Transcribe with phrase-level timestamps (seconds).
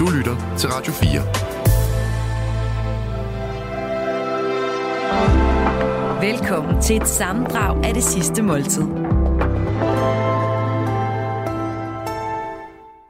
[0.00, 1.10] Du lytter til Radio 4.
[6.30, 8.82] Velkommen til et sammendrag af det sidste måltid.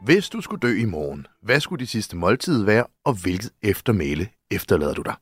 [0.04, 4.28] Hvis du skulle dø i morgen, hvad skulle de sidste måltid være, og hvilket eftermæle
[4.50, 5.14] efterlader du dig?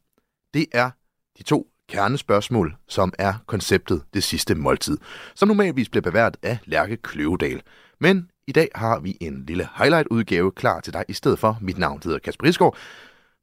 [0.54, 0.90] Det er
[1.38, 4.98] de to kernespørgsmål, som er konceptet det sidste måltid,
[5.34, 7.62] som normalvis bliver bevært af Lærke Kløvedal.
[8.00, 11.58] Men i dag har vi en lille highlight-udgave klar til dig i stedet for.
[11.60, 12.76] Mit navn hedder Kasper Isgaard.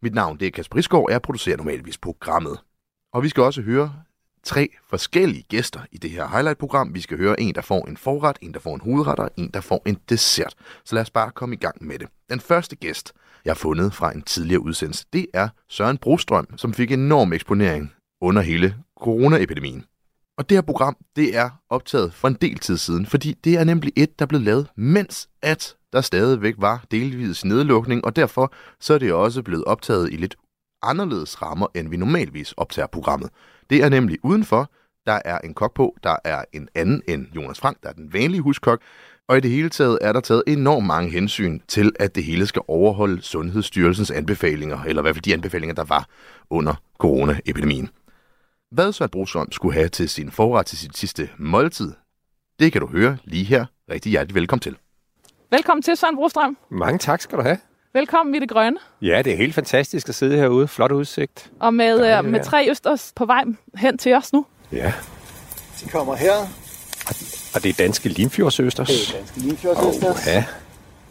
[0.01, 2.57] Mit navn det er Kasper Isgaard, og jeg producerer normalvis programmet.
[3.13, 3.93] Og vi skal også høre
[4.43, 6.95] tre forskellige gæster i det her highlight-program.
[6.95, 9.49] Vi skal høre en, der får en forret, en, der får en hovedret og en,
[9.53, 10.55] der får en dessert.
[10.85, 12.07] Så lad os bare komme i gang med det.
[12.29, 13.13] Den første gæst,
[13.45, 17.93] jeg har fundet fra en tidligere udsendelse, det er Søren Brostrøm, som fik enorm eksponering
[18.21, 19.85] under hele coronaepidemien.
[20.37, 23.63] Og det her program, det er optaget for en del tid siden, fordi det er
[23.63, 28.93] nemlig et, der blev lavet, mens at der stadigvæk var delvis nedlukning, og derfor så
[28.93, 30.35] er det også blevet optaget i lidt
[30.83, 33.29] anderledes rammer, end vi normalvis optager programmet.
[33.69, 34.71] Det er nemlig udenfor,
[35.05, 38.13] der er en kok på, der er en anden end Jonas Frank, der er den
[38.13, 38.81] vanlige huskok,
[39.27, 42.45] og i det hele taget er der taget enormt mange hensyn til, at det hele
[42.45, 46.07] skal overholde Sundhedsstyrelsens anbefalinger, eller i hvert fald de anbefalinger, der var
[46.49, 47.89] under coronaepidemien.
[48.71, 51.93] Hvad Søren Brostrøm skulle have til sin forret til sit sidste måltid,
[52.59, 53.65] det kan du høre lige her.
[53.91, 54.77] Rigtig hjertelig velkommen til.
[55.51, 56.57] Velkommen til, Søren Brostrøm.
[56.71, 57.57] Mange tak skal du have.
[57.93, 58.79] Velkommen i det grønne.
[59.01, 60.67] Ja, det er helt fantastisk at sidde herude.
[60.67, 61.51] Flot udsigt.
[61.59, 63.43] Og med, uh, med tre østers på vej
[63.77, 64.45] hen til os nu.
[64.71, 64.93] Ja.
[65.83, 66.33] De kommer her.
[67.55, 68.87] Og det er danske limfjordsøsters.
[68.87, 70.27] Det er danske limfjordsøsters.
[70.27, 70.45] Oh, ja.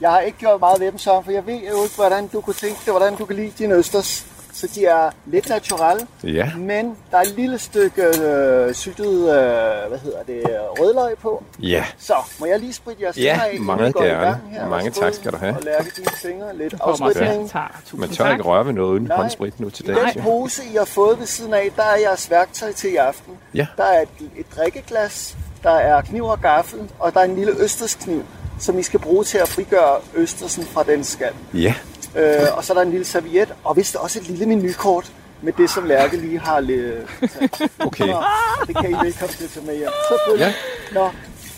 [0.01, 2.41] Jeg har ikke gjort meget ved dem, Søren, for jeg ved jo ikke, hvordan du
[2.41, 4.27] kunne tænke det, hvordan du kan lide dine østers.
[4.55, 6.53] Så de er lidt naturelle, ja.
[6.57, 10.43] men der er et lille stykke øh, syltet, øh, hvad hedder det,
[10.81, 11.45] rødløg på.
[11.63, 11.85] Ja.
[11.99, 14.41] Så må jeg lige spritte jeres ja, fingre af, meget gerne.
[14.51, 15.57] Her, mange tak skal du have.
[15.57, 17.51] Og lærke dine fingre lidt afspritning.
[17.95, 19.97] Man tør ikke røre ved noget uden håndsprit nu til dag.
[19.97, 22.97] I den pose, I har fået ved siden af, der er jeres værktøj til i
[22.97, 23.35] aften.
[23.55, 23.67] Ja.
[23.77, 27.53] Der er et, et drikkeglas, der er kniv og gaffel, og der er en lille
[27.59, 28.25] østerskniv,
[28.59, 31.33] som I skal bruge til at frigøre østersen fra den skal.
[31.55, 31.75] Ja.
[32.17, 35.53] Øh, og så er der en lille serviet, og vist også et lille menukort med
[35.53, 36.95] det, som Lærke lige har lidt...
[37.87, 38.07] Okay.
[38.07, 38.23] Nå,
[38.67, 39.91] det kan I velkommen til at tage med jer.
[40.39, 40.53] Ja.
[40.93, 41.11] Nå,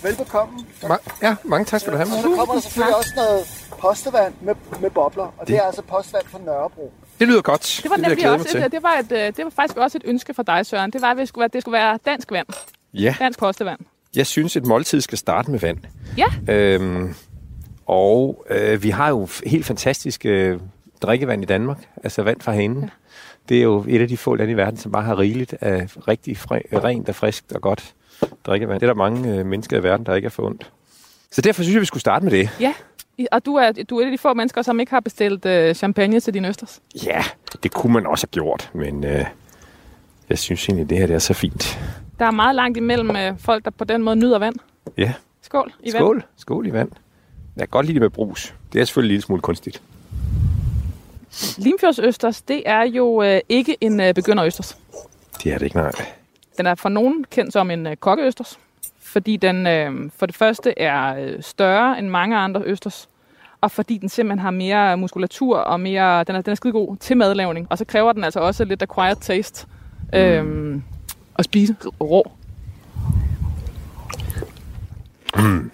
[0.03, 0.59] velbekomme.
[0.83, 2.09] Ma- ja, mange tak skal du have.
[2.09, 5.63] Og så kommer der selvfølgelig også noget postevand med, med bobler, og det, det er
[5.63, 6.93] altså postvand fra Nørrebro.
[7.19, 7.81] Det lyder godt.
[7.83, 10.35] Det var det nemlig også et, det var, et, det var faktisk også et ønske
[10.35, 10.91] fra dig, Søren.
[10.91, 12.47] Det var, at det skulle være, det skulle være dansk vand.
[12.95, 13.15] Ja.
[13.19, 13.81] Dansk postevand.
[14.17, 15.79] Jeg synes, et måltid skal starte med vand.
[16.19, 16.53] Ja.
[16.53, 17.15] Øhm,
[17.87, 20.61] og øh, vi har jo helt fantastisk øh,
[21.03, 22.83] drikkevand i Danmark, altså vand fra hanen.
[22.83, 22.89] Ja.
[23.49, 25.87] Det er jo et af de få lande i verden, som bare har rigeligt af
[26.09, 27.95] rigtig fri, rent og friskt og godt
[28.47, 28.81] drikkevand.
[28.81, 30.71] Det er der mange øh, mennesker i verden, der ikke er forundt.
[31.31, 32.51] Så derfor synes jeg, vi skulle starte med det.
[32.61, 32.75] Ja,
[33.33, 35.75] og du er, du er et af de få mennesker, som ikke har bestilt øh,
[35.75, 36.81] champagne til din østers.
[37.05, 37.25] Ja,
[37.63, 39.25] det kunne man også have gjort, men øh,
[40.29, 41.79] jeg synes egentlig, det her det er så fint.
[42.19, 44.55] Der er meget langt imellem øh, folk, der på den måde nyder vand.
[44.99, 45.13] Ja.
[45.43, 46.17] Skål i Skål.
[46.17, 46.25] vand.
[46.37, 46.89] Skål i vand.
[47.57, 48.55] Jeg kan godt lide det med brus.
[48.73, 49.83] Det er selvfølgelig en lille smule kunstigt.
[51.59, 54.79] Limfjordsøsters, det er jo øh, ikke en øh, begynderøsters.
[55.43, 55.93] Det er det ikke, nej.
[56.59, 58.59] Den er for nogen kendt som en øh, kokkeøsters,
[59.01, 63.09] fordi den øh, for det første er øh, større end mange andre østers,
[63.61, 66.97] og fordi den simpelthen har mere muskulatur og mere, den er, den er skide god
[66.97, 67.67] til madlavning.
[67.71, 69.67] Og så kræver den altså også lidt acquired taste
[70.15, 70.83] øh, mm.
[71.35, 72.33] at spise rå.
[75.37, 75.71] Mm.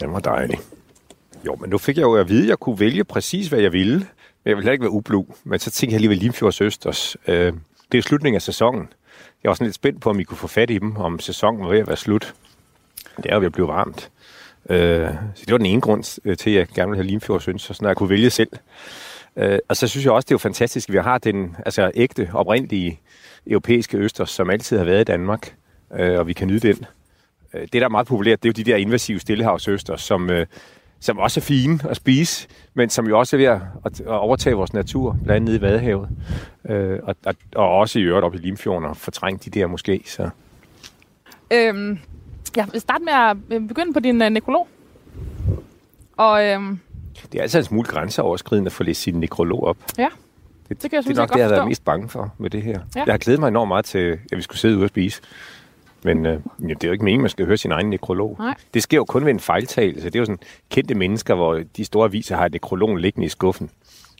[0.00, 0.58] Den var dejlig.
[1.46, 3.72] Jo, men nu fik jeg jo at vide, at jeg kunne vælge præcis, hvad jeg
[3.72, 3.98] ville.
[4.44, 5.24] Men jeg ville ikke være ublu.
[5.44, 7.16] Men så tænkte jeg alligevel Limfjords Østers.
[7.28, 7.52] Øh,
[7.92, 8.88] det er slutningen af sæsonen.
[9.42, 11.62] Jeg var sådan lidt spændt på, om I kunne få fat i dem, om sæsonen
[11.64, 12.34] var ved at være slut.
[13.16, 14.10] Det er jo ved at blive varmt.
[14.70, 17.48] Øh, så det var den ene grund øh, til, at jeg gerne ville have Limfjords
[17.48, 18.50] Østers, så jeg kunne vælge selv.
[19.36, 21.90] Øh, og så synes jeg også, det er jo fantastisk, at vi har den altså,
[21.94, 23.00] ægte, oprindelige
[23.46, 25.54] europæiske østers, som altid har været i Danmark.
[25.94, 26.86] Øh, og vi kan nyde den.
[27.52, 30.46] Det, der er meget populært, det er jo de der invasive stillehavsøster, som, øh,
[31.00, 33.60] som også er fine at spise, men som jo også er ved at,
[34.00, 36.08] at overtage vores natur, blandt andet nede i Vadehavet.
[36.68, 40.02] Øh, og, og, og også i øvrigt op i Limfjorden og fortrænge de der måske.
[40.06, 40.30] Så.
[41.52, 41.98] Øhm,
[42.56, 43.36] jeg vil starte med at
[43.68, 44.68] begynde på din uh, nekrolog.
[46.16, 46.78] Og, øhm,
[47.32, 49.76] det er altså en smule grænseoverskridende at få læst sin nekrolog op.
[49.98, 50.08] Ja,
[50.68, 52.50] det, det kan jeg Det er nok det, jeg har været mest bange for med
[52.50, 52.80] det her.
[52.96, 53.04] Ja.
[53.06, 55.22] Jeg har glædet mig enormt meget til, at vi skulle sidde ude og spise.
[56.02, 58.36] Men øh, det er jo ikke meningen, man skal høre sin egen nekrolog.
[58.38, 58.54] Nej.
[58.74, 60.04] Det sker jo kun ved en fejltagelse.
[60.04, 60.40] Det er jo sådan
[60.70, 63.70] kendte mennesker, hvor de store aviser har nekrologen liggende i skuffen.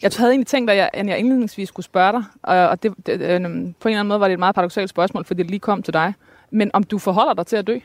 [0.03, 2.25] Jeg havde egentlig tænkt, at jeg, at jeg indledningsvis skulle spørge dig,
[2.69, 5.25] og det, det, øh, på en eller anden måde var det et meget paradoxalt spørgsmål,
[5.25, 6.15] fordi det lige kom til dig.
[6.51, 7.79] Men om du forholder dig til at dø?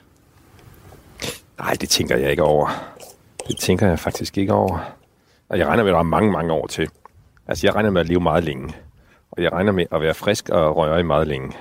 [1.58, 2.70] Nej, det tænker jeg ikke over.
[3.48, 4.96] Det tænker jeg faktisk ikke over.
[5.50, 6.90] Og jeg regner med, at der er mange, mange år til.
[7.48, 8.74] Altså, jeg regner med at leve meget længe.
[9.32, 11.52] Og jeg regner med at være frisk og røre i meget længe.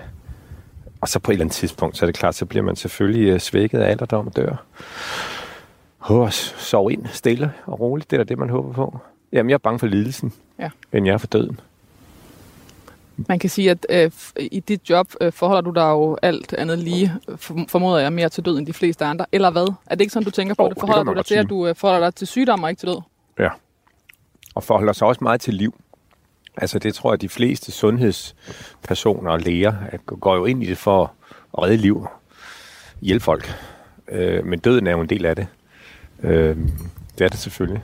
[1.02, 3.28] Og så på et eller andet tidspunkt, så er det klart, så bliver man selvfølgelig
[3.28, 4.64] øh, svækket af alderdom og dør.
[5.98, 8.10] Håber sov ind stille og roligt.
[8.10, 8.98] Det er det, man håber på.
[9.32, 10.70] Jamen, jeg er bange for lidelsen, Ja.
[10.92, 11.60] end jeg er for døden.
[13.28, 16.78] Man kan sige, at øh, i dit job øh, forholder du dig jo alt andet
[16.78, 19.26] lige, øh, for- formoder jeg, mere til død end de fleste andre.
[19.32, 19.72] Eller hvad?
[19.86, 20.74] Er det ikke sådan, du tænker på Jo, det?
[20.76, 22.80] det Forholder man du dig til, at du øh, forholder dig til sygdom og ikke
[22.80, 23.00] til død?
[23.38, 23.48] Ja.
[24.54, 25.74] Og forholder sig også meget til liv.
[26.56, 30.78] Altså det tror jeg, de fleste sundhedspersoner og læger at går jo ind i det
[30.78, 31.12] for
[31.58, 32.06] at redde liv,
[33.00, 33.54] hjælpe folk.
[34.08, 35.46] Øh, men døden er jo en del af det.
[36.22, 36.56] Øh,
[37.18, 37.82] det er det selvfølgelig.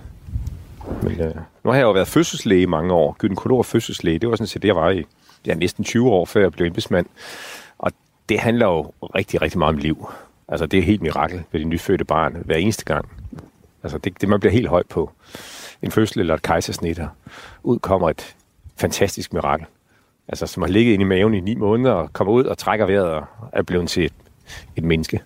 [1.03, 1.35] Men, øh,
[1.65, 4.19] nu har jeg jo været fødselslæge i mange år, gynekolog og fødselslæge.
[4.19, 5.05] Det var sådan set det, jeg var i
[5.47, 7.07] ja, næsten 20 år, før jeg blev embedsmand.
[7.79, 7.93] Og
[8.29, 10.09] det handler jo rigtig, rigtig meget om liv.
[10.49, 13.09] Altså det er helt mirakel ved det nyfødte barn hver eneste gang.
[13.83, 15.11] Altså det, det man bliver helt høj på.
[15.83, 17.09] En fødsel eller et kejsersnit, og
[17.63, 18.37] ud kommer et
[18.79, 19.67] fantastisk mirakel.
[20.29, 22.87] Altså som har ligget inde i maven i ni måneder, og kommer ud og trækker
[22.87, 24.13] vejret og er blevet til et,
[24.77, 25.21] et menneske.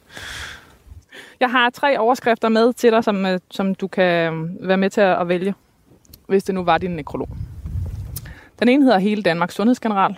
[1.41, 4.91] Jeg har tre overskrifter med til dig, som, øh, som du kan øh, være med
[4.91, 5.55] til at vælge,
[6.29, 7.29] hvis det nu var din nekrolog.
[8.59, 10.17] Den ene hedder Hele Danmarks Sundhedsgeneral.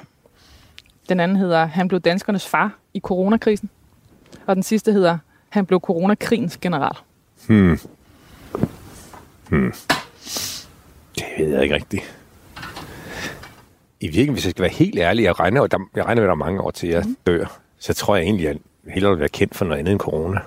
[1.08, 3.70] Den anden hedder Han blev danskernes far i coronakrisen.
[4.46, 6.96] Og den sidste hedder Han blev coronakrigens general.
[7.46, 7.78] Hmm.
[9.48, 9.72] Hmm.
[11.14, 12.23] Det ved jeg ikke rigtigt.
[14.04, 16.36] I virkeligheden, hvis jeg skal være helt ærlig, jeg regner, der, jeg regner med, at
[16.38, 18.56] der er mange år til, jeg dør, så tror jeg egentlig, at
[18.86, 20.40] jeg hellere vil være kendt for noget andet end corona.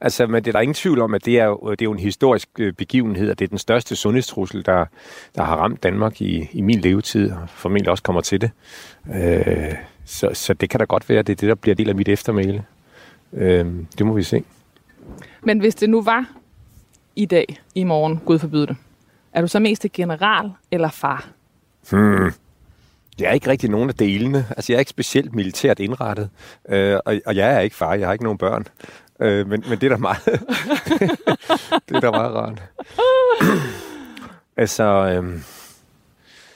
[0.00, 1.92] Altså, men det er der ingen tvivl om, at det er, jo, det er jo
[1.92, 4.84] en historisk øh, begivenhed, og det er den største sundhedstrussel, der,
[5.36, 8.50] der har ramt Danmark i, i min levetid, og formentlig også kommer til det.
[9.14, 9.74] Øh,
[10.04, 11.94] så, så det kan da godt være, at det er det, der bliver del af
[11.94, 12.64] mit eftermæle.
[13.32, 13.66] Øh,
[13.98, 14.44] det må vi se.
[15.42, 16.24] Men hvis det nu var
[17.16, 18.76] i dag, i morgen, Gud forbyde det,
[19.32, 21.28] er du så mest til general eller far?
[21.90, 22.32] Hmm.
[23.20, 24.46] Jeg er ikke rigtig nogen af delene.
[24.50, 26.30] Altså, jeg er ikke specielt militært indrettet,
[26.68, 27.94] øh, og, og jeg er ikke far.
[27.94, 28.66] Jeg har ikke nogen børn.
[29.20, 30.24] Øh, men, men det er da meget,
[31.88, 32.62] det er da meget rart.
[34.56, 35.40] altså, øh,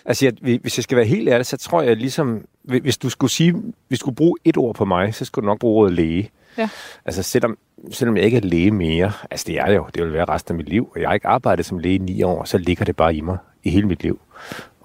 [0.05, 3.31] altså jeg, hvis jeg skal være helt ærlig, så tror jeg ligesom, hvis du skulle
[3.31, 3.53] sige,
[3.89, 6.31] hvis du skulle bruge et ord på mig, så skulle du nok bruge ordet læge.
[6.59, 6.69] Ja.
[7.05, 7.59] Altså, selvom,
[7.91, 10.53] selvom jeg ikke er læge mere, altså det er det jo, det vil være resten
[10.53, 12.85] af mit liv, og jeg har ikke arbejdet som læge i ni år, så ligger
[12.85, 14.21] det bare i mig i hele mit liv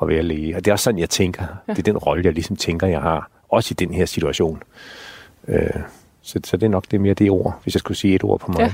[0.02, 0.56] at være læge.
[0.56, 1.44] Og det er også sådan, jeg tænker.
[1.68, 1.74] Ja.
[1.74, 3.30] Det er den rolle, jeg ligesom tænker, jeg har.
[3.50, 4.64] Også i den her situation.
[5.48, 5.70] Øh,
[6.22, 8.40] så, så det er nok det mere det ord, hvis jeg skulle sige et ord
[8.40, 8.60] på mig.
[8.60, 8.74] Ja.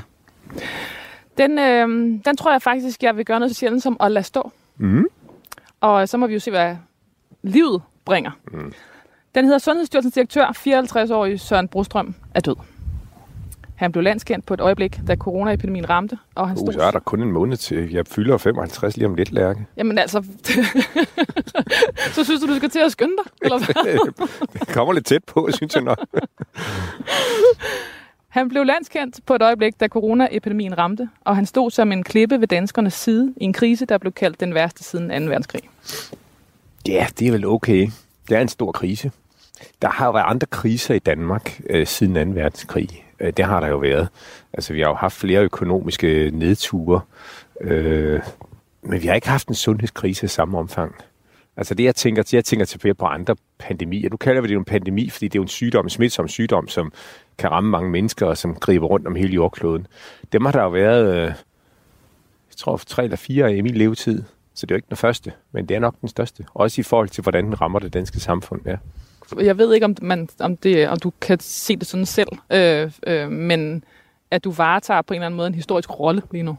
[1.38, 1.88] Den, øh,
[2.25, 4.52] den tror jeg faktisk, jeg vil gøre noget så sjældent som at lade stå.
[4.78, 5.06] Mm.
[5.81, 6.75] Og så må vi jo se, hvad
[7.42, 8.31] livet bringer.
[8.52, 8.74] Mm.
[9.36, 12.56] Den hedder Sundhedsstyrelsens direktør, 54-årig Søren Brostrøm, er død.
[13.75, 16.74] Han blev landskendt på et øjeblik, da coronaepidemien ramte, og han Uh, stod...
[16.74, 17.92] så er der kun en måned til.
[17.92, 19.66] Jeg fylder 55 lige om lidt, Lærke.
[19.78, 20.24] Jamen altså,
[22.16, 23.31] så synes du, du skal til at skynde dig?
[23.42, 24.14] Eller hvad?
[24.60, 26.00] det kommer lidt tæt på, synes jeg nok.
[28.30, 32.42] Han blev landskendt på et øjeblik, da coronaepidemien ramte, og han stod som en klippe
[32.42, 35.30] ved danskernes side i en krise, der blev kaldt den værste siden 2.
[35.30, 35.62] verdenskrig.
[36.88, 37.88] Ja, det er vel okay.
[38.30, 39.12] Det er en stor krise.
[39.81, 42.42] Der har jo været andre kriser i Danmark øh, siden 2.
[42.42, 43.03] verdenskrig.
[43.19, 44.10] Øh, det har der jo været.
[44.54, 47.01] Altså, vi har jo haft flere økonomiske nedture,
[47.62, 48.21] øh,
[48.81, 50.95] men vi har ikke haft en sundhedskrise i samme omfang.
[51.57, 54.09] Altså det, jeg tænker, jeg tænker tilbage på andre pandemier.
[54.09, 56.28] Nu kalder vi det jo en pandemi, fordi det er jo en sygdom, en smitsom
[56.28, 56.94] sygdom, som
[57.38, 59.88] kan ramme mange mennesker, og som griber rundt om hele jordkloden.
[60.31, 64.23] Dem har der jo været, øh, jeg tror, tre eller fire i min levetid.
[64.54, 66.45] Så det er jo ikke den første, men det er nok den største.
[66.54, 68.61] Også i forhold til, hvordan den rammer det danske samfund.
[68.66, 68.78] Ja.
[69.40, 72.92] Jeg ved ikke, om, man, om, det, om du kan se det sådan selv, øh,
[73.07, 73.83] øh, men
[74.31, 76.57] at du varetager på en eller anden måde en historisk rolle lige nu.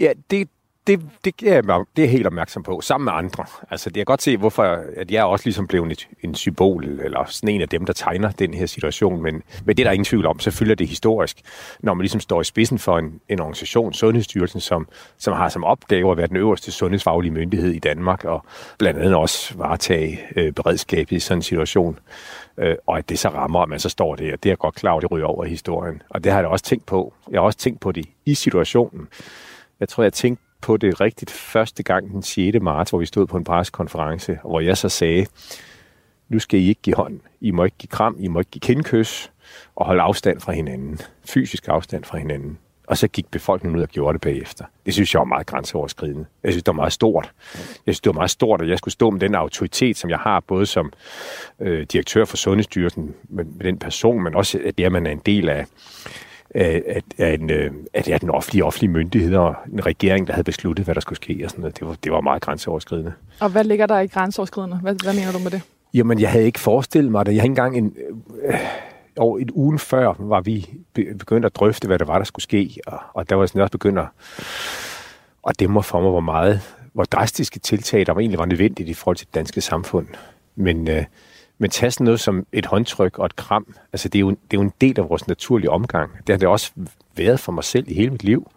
[0.00, 0.48] Ja, det,
[0.86, 3.44] det, det, er jeg, det er jeg helt opmærksom på, sammen med andre.
[3.70, 4.62] Altså, det er godt se, hvorfor
[4.96, 8.30] at jeg også ligesom blev en, en symbol, eller sådan en af dem, der tegner
[8.30, 10.40] den her situation, men, men det er der ingen tvivl om.
[10.40, 11.40] Selvfølgelig er det historisk,
[11.80, 14.88] når man ligesom står i spidsen for en, en organisation, Sundhedsstyrelsen, som,
[15.18, 18.44] som har som opgave at være den øverste sundhedsfaglige myndighed i Danmark, og
[18.78, 21.98] blandt andet også varetage øh, beredskabet i sådan en situation.
[22.58, 24.74] Øh, og at det så rammer, at man så står der, det er jeg godt
[24.74, 26.02] klar over, det ryger over i historien.
[26.10, 27.14] Og det har jeg også tænkt på.
[27.30, 29.08] Jeg har også tænkt på det i situationen.
[29.80, 32.58] Jeg tror, jeg tænkte på det rigtigt første gang den 6.
[32.60, 35.26] marts, hvor vi stod på en pressekonference, hvor jeg så sagde,
[36.28, 38.60] nu skal I ikke give hånd, I må ikke give kram, I må ikke give
[38.60, 39.30] kindkys,
[39.76, 42.58] og holde afstand fra hinanden, fysisk afstand fra hinanden.
[42.86, 44.64] Og så gik befolkningen ud og gjorde det bagefter.
[44.86, 46.26] Det synes jeg var meget grænseoverskridende.
[46.42, 47.32] Jeg synes, det var meget stort.
[47.86, 50.18] Jeg synes, det var meget stort, at jeg skulle stå med den autoritet, som jeg
[50.18, 50.92] har, både som
[51.60, 55.10] øh, direktør for Sundhedsstyrelsen, med, med den person, men også, at det, at man er
[55.10, 55.66] en del af
[56.54, 60.44] at, at, en, øh, at, at den offentlige, offentlige myndighed og en regering, der havde
[60.44, 61.78] besluttet, hvad der skulle ske og sådan noget.
[61.78, 63.12] Det var, det var meget grænseoverskridende.
[63.40, 64.76] Og hvad ligger der i grænseoverskridende?
[64.76, 65.62] Hvad, hvad mener du med det?
[65.94, 67.34] Jamen, jeg havde ikke forestillet mig det.
[67.34, 67.94] Jeg havde ikke engang en...
[68.44, 68.54] Øh,
[69.16, 72.78] over et ugen før var vi begyndt at drøfte, hvad der var, der skulle ske,
[72.86, 74.06] og, og der var sådan også begyndt at,
[75.48, 76.60] at dæmme for mig, hvor meget,
[76.92, 80.06] hvor drastiske tiltag, der var egentlig var nødvendigt i forhold til det danske samfund.
[80.56, 81.04] Men, øh,
[81.58, 84.36] men tag sådan noget som et håndtryk og et kram, altså det er, jo, det
[84.50, 86.12] er jo en del af vores naturlige omgang.
[86.26, 86.72] Det har det også
[87.16, 88.50] været for mig selv i hele mit liv.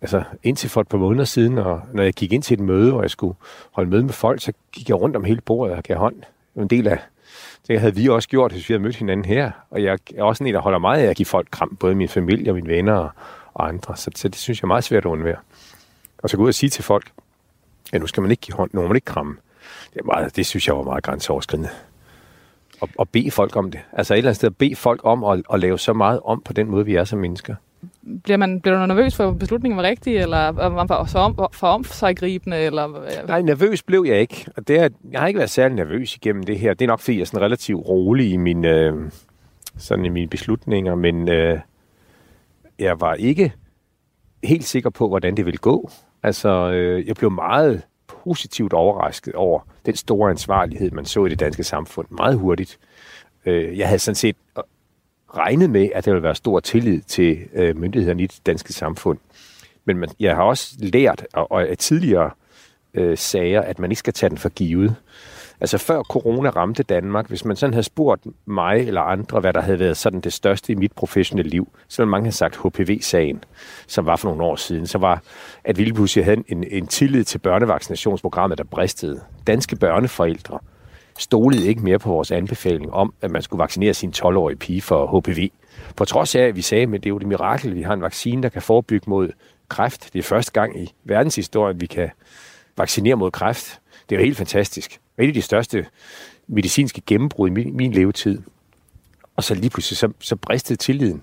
[0.00, 2.92] Altså indtil for et par måneder siden, og når jeg gik ind til et møde,
[2.92, 3.36] hvor jeg skulle
[3.72, 6.14] holde møde med folk, så gik jeg rundt om hele bordet og gav hånd.
[6.14, 6.98] Det var en del af
[7.68, 9.50] det havde vi også gjort, hvis vi havde mødt hinanden her.
[9.70, 12.08] Og jeg er også en, der holder meget af at give folk kram, både min
[12.08, 13.10] familie og mine venner og,
[13.54, 13.96] og andre.
[13.96, 15.36] Så, så det synes jeg er meget svært at undvære.
[16.18, 17.10] Og så gå ud og sige til folk,
[17.92, 19.36] ja, nu skal man ikke give hånd, nu må man ikke kramme.
[19.94, 21.68] Det, er meget, det synes jeg var meget grænseoverskridende.
[22.80, 23.80] Og, og bede folk om det.
[23.92, 26.42] Altså et eller andet sted at bede folk om at, at lave så meget om
[26.44, 27.54] på den måde, vi er som mennesker.
[28.24, 31.48] Bliver, man, bliver du nervøs for, at beslutningen var rigtig, eller var man for, om,
[31.52, 32.56] for om sig gribende?
[32.56, 33.26] Eller?
[33.26, 34.46] Nej, nervøs blev jeg ikke.
[34.56, 36.74] Og det er, jeg har ikke været særlig nervøs igennem det her.
[36.74, 38.94] Det er nok, fordi jeg er sådan relativt rolig i mine, øh,
[39.76, 41.58] sådan i mine beslutninger, men øh,
[42.78, 43.52] jeg var ikke
[44.44, 45.90] helt sikker på, hvordan det ville gå.
[46.22, 47.82] Altså, øh, jeg blev meget
[48.24, 52.78] positivt overrasket over den store ansvarlighed, man så i det danske samfund meget hurtigt.
[53.46, 54.62] Øh, jeg havde sådan set øh,
[55.36, 59.18] regnet med, at der ville være stor tillid til øh, myndighederne i det danske samfund.
[59.84, 62.30] Men man, jeg har også lært og, og af tidligere
[62.94, 64.96] øh, sager, at man ikke skal tage den for givet.
[65.60, 69.60] Altså før corona ramte Danmark, hvis man sådan havde spurgt mig eller andre, hvad der
[69.60, 73.44] havde været sådan det største i mit professionelle liv, så ville mange have sagt HPV-sagen,
[73.86, 74.86] som var for nogle år siden.
[74.86, 75.22] Så var,
[75.64, 79.20] at vi lige pludselig havde en, en tillid til børnevaccinationsprogrammet, der bristede.
[79.46, 80.58] Danske børneforældre
[81.18, 85.20] stolede ikke mere på vores anbefaling om, at man skulle vaccinere sin 12-årige pige for
[85.20, 85.50] HPV.
[85.96, 87.94] På trods af, at vi sagde, at det er jo det mirakel, at vi har
[87.94, 89.28] en vaccine, der kan forebygge mod
[89.68, 90.12] kræft.
[90.12, 92.10] Det er første gang i verdenshistorien, at vi kan
[92.76, 93.80] vaccinere mod kræft.
[94.08, 95.00] Det er jo helt fantastisk.
[95.18, 95.86] Et af de største
[96.46, 98.42] medicinske gennembrud i min, min levetid.
[99.36, 101.22] Og så lige pludselig, så, så bristede tilliden.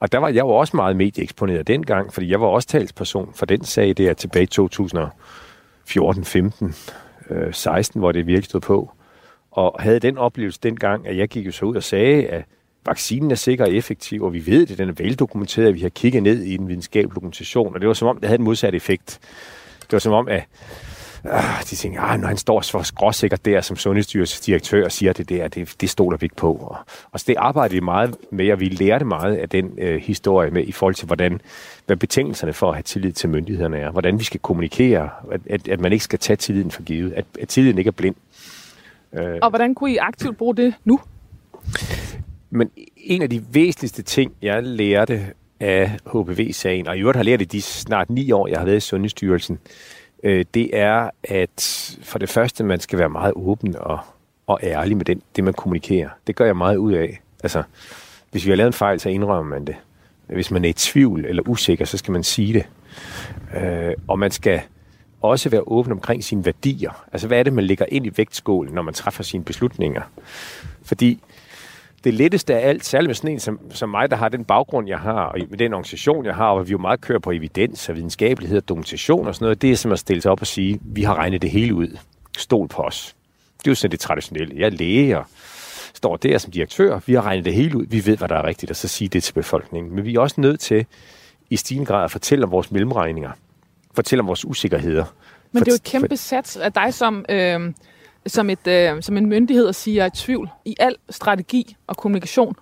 [0.00, 3.46] Og der var jeg jo også meget medieeksponeret dengang, fordi jeg var også talsperson for
[3.46, 6.74] den sag der tilbage i 2014, 15,
[7.30, 8.90] øh, 16, hvor det virkelig stod på
[9.50, 12.44] og havde den oplevelse dengang, at jeg gik jo så ud og sagde, at
[12.86, 15.88] vaccinen er sikker og effektiv, og vi ved det, den er veldokumenteret, at vi har
[15.88, 18.74] kigget ned i den videnskabelige dokumentation, og det var som om, det havde en modsat
[18.74, 19.20] effekt.
[19.80, 20.44] Det var som om, at
[21.32, 25.28] øh, de tænkte, at når han står så skråsikkert der som sundhedsstyrelsesdirektør og siger det
[25.28, 26.52] der, det, det stoler vi ikke på.
[26.52, 26.76] Og,
[27.12, 30.50] og så det arbejdede vi meget med, og vi lærte meget af den øh, historie
[30.50, 31.40] med i forhold til, hvordan,
[31.86, 35.68] hvad betingelserne for at have tillid til myndighederne er, hvordan vi skal kommunikere, at, at,
[35.68, 38.14] at man ikke skal tage tilliden for givet, at, at tilliden ikke er blind.
[39.12, 41.00] Øh, og hvordan kunne I aktivt bruge det nu?
[42.50, 45.26] Men en af de væsentligste ting, jeg lærte
[45.60, 48.76] af HPV-sagen, og i øvrigt har lært det de snart ni år, jeg har været
[48.76, 53.76] i Sundhedsstyrelsen, øh, øh, det er, at for det første, man skal være meget åben
[53.76, 53.98] og,
[54.46, 56.08] og ærlig med den, det, man kommunikerer.
[56.26, 57.20] Det gør jeg meget ud af.
[57.42, 57.62] Altså,
[58.30, 59.76] hvis vi har lavet en fejl, så indrømmer man det.
[60.26, 62.66] Hvis man er i tvivl eller usikker, så skal man sige det.
[63.56, 64.60] Øh, og man skal
[65.20, 67.06] også være åben omkring sine værdier.
[67.12, 70.02] Altså, hvad er det, man lægger ind i vægtskålen, når man træffer sine beslutninger?
[70.82, 71.20] Fordi
[72.04, 74.88] det letteste af alt, særligt med sådan en som, som mig, der har den baggrund,
[74.88, 77.88] jeg har, og med den organisation, jeg har, hvor vi jo meget kører på evidens
[77.88, 80.46] og videnskabelighed og dokumentation og sådan noget, det er som at stille sig op og
[80.46, 81.98] sige, vi har regnet det hele ud.
[82.38, 83.16] Stol på os.
[83.58, 84.54] Det er jo sådan det traditionelle.
[84.58, 85.24] Jeg er læge og
[85.94, 87.00] står der som direktør.
[87.06, 87.86] Vi har regnet det hele ud.
[87.86, 89.94] Vi ved, hvad der er rigtigt, og så sige det til befolkningen.
[89.94, 90.86] Men vi er også nødt til
[91.50, 93.30] i stigende grad at fortælle om vores mellemregninger
[93.98, 95.04] fortælle om vores usikkerheder.
[95.52, 97.72] Men det er jo et kæmpe sats af dig som, øh,
[98.26, 100.96] som, et, øh, som en myndighed at sige, at jeg er i tvivl i al
[101.10, 102.56] strategi og kommunikation.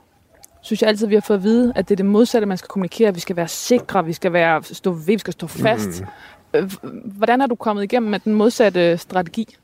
[0.63, 2.69] Synes jeg altid, vi har fået at vide, at det er det modsatte, man skal
[2.69, 3.15] kommunikere.
[3.15, 6.05] Vi skal være sikre, vi skal være, stå ved, vi skal stå fast.
[6.53, 6.71] Mm.
[7.05, 9.57] Hvordan er du kommet igennem med den modsatte strategi?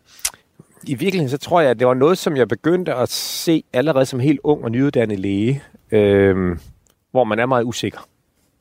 [0.86, 4.06] I virkeligheden så tror jeg, at det var noget, som jeg begyndte at se allerede
[4.06, 6.56] som helt ung og nyuddannet læge, øh,
[7.10, 8.00] hvor man er meget usikker.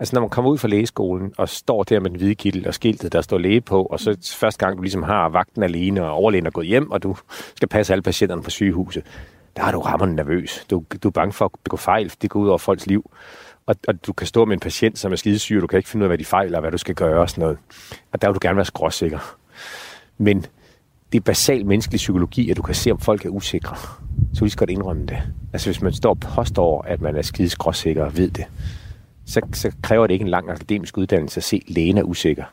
[0.02, 2.74] Altså når man kommer ud fra lægeskolen og står der med den hvide kittel og
[2.74, 6.12] skiltet, der står læge på, og så første gang du ligesom har vagten alene og
[6.12, 7.16] overlægen er gået hjem, og du
[7.56, 9.04] skal passe alle patienterne på sygehuset,
[9.56, 10.66] der er du rammerne nervøs.
[10.70, 13.12] Du, du er bange for at begå fejl, det går ud over folks liv.
[13.66, 15.90] Og, og du kan stå med en patient, som er skidesyg, og du kan ikke
[15.90, 17.58] finde ud af, hvad de fejler, og hvad du skal gøre og sådan noget.
[18.12, 19.36] Og der vil du gerne være skråsikker.
[20.18, 20.46] Men
[21.12, 23.76] det er basal menneskelig psykologi, at du kan se, om folk er usikre.
[24.34, 25.18] Så vi skal godt indrømme det.
[25.54, 28.46] Altså hvis man står og påstår, at man er skide skråsikker og ved det,
[29.26, 32.44] så, så kræver det ikke en lang akademisk uddannelse at se, at lægen er usikker.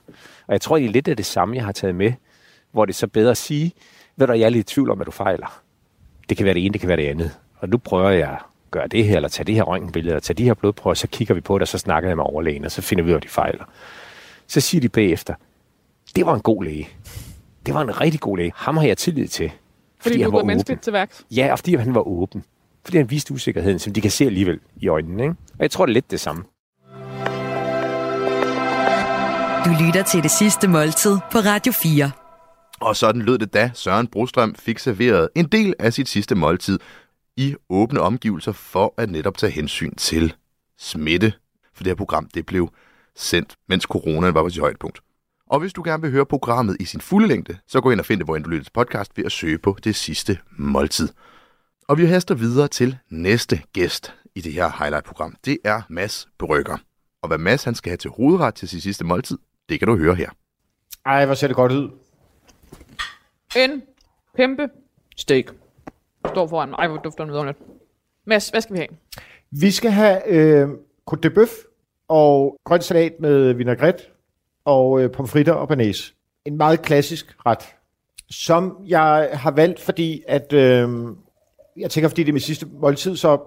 [0.47, 2.13] Og jeg tror, det er lidt af det samme, jeg har taget med,
[2.73, 3.73] hvor det er så bedre at sige,
[4.17, 5.63] ved du, jeg er lidt i tvivl om, at du fejler.
[6.29, 7.31] Det kan være det ene, det kan være det andet.
[7.57, 8.39] Og nu prøver jeg
[8.71, 11.35] gøre det her, eller tage det her røntgenbillede, eller tage de her blodprøver, så kigger
[11.35, 13.21] vi på det, og så snakker jeg med overlægen, og så finder vi ud af,
[13.21, 13.65] de fejler.
[14.47, 15.35] Så siger de bagefter,
[16.17, 16.89] det var en god læge.
[17.67, 18.53] Det var en rigtig god læge.
[18.55, 19.51] Ham har jeg tillid til.
[19.51, 21.27] Fordi, fordi han var menneskeligt til værks.
[21.31, 22.45] Ja, og fordi han var åben.
[22.85, 25.23] Fordi han viste usikkerheden, som de kan se alligevel i øjnene.
[25.23, 25.35] Ikke?
[25.53, 26.45] Og jeg tror, det er lidt det samme.
[29.65, 32.11] Du lytter til det sidste måltid på Radio 4.
[32.81, 36.79] Og sådan lød det da Søren Brostrøm fik serveret en del af sit sidste måltid
[37.37, 40.35] i åbne omgivelser for at netop tage hensyn til
[40.79, 41.33] smitte.
[41.75, 42.69] For det her program det blev
[43.17, 45.01] sendt, mens coronaen var på sit højdepunkt.
[45.47, 48.07] Og hvis du gerne vil høre programmet i sin fulde længde, så gå ind og
[48.07, 51.09] find det, hvor du lytter til podcast ved at søge på det sidste måltid.
[51.89, 55.37] Og vi haster videre til næste gæst i det her highlight-program.
[55.45, 56.77] Det er Mads Brygger.
[57.23, 59.97] Og hvad Mads han skal have til hovedret til sit sidste måltid, det kan du
[59.97, 60.31] høre her.
[61.07, 61.91] Ej, hvor ser det godt ud.
[63.57, 63.83] En
[64.37, 64.69] kæmpe
[65.17, 65.45] steak.
[66.27, 66.77] Står foran mig.
[66.77, 67.59] Ej, hvor dufter den vidunderligt.
[68.25, 68.89] Mads, hvad skal vi have?
[69.51, 70.69] Vi skal have øh,
[71.11, 71.51] Côte de Bœuf
[72.09, 74.05] og grøn salat med vinaigrette
[74.65, 76.15] og øh, pomfritter og banæs.
[76.45, 77.75] En meget klassisk ret,
[78.31, 80.89] som jeg har valgt, fordi at øh,
[81.77, 83.41] jeg tænker, fordi det er mit sidste måltid, så,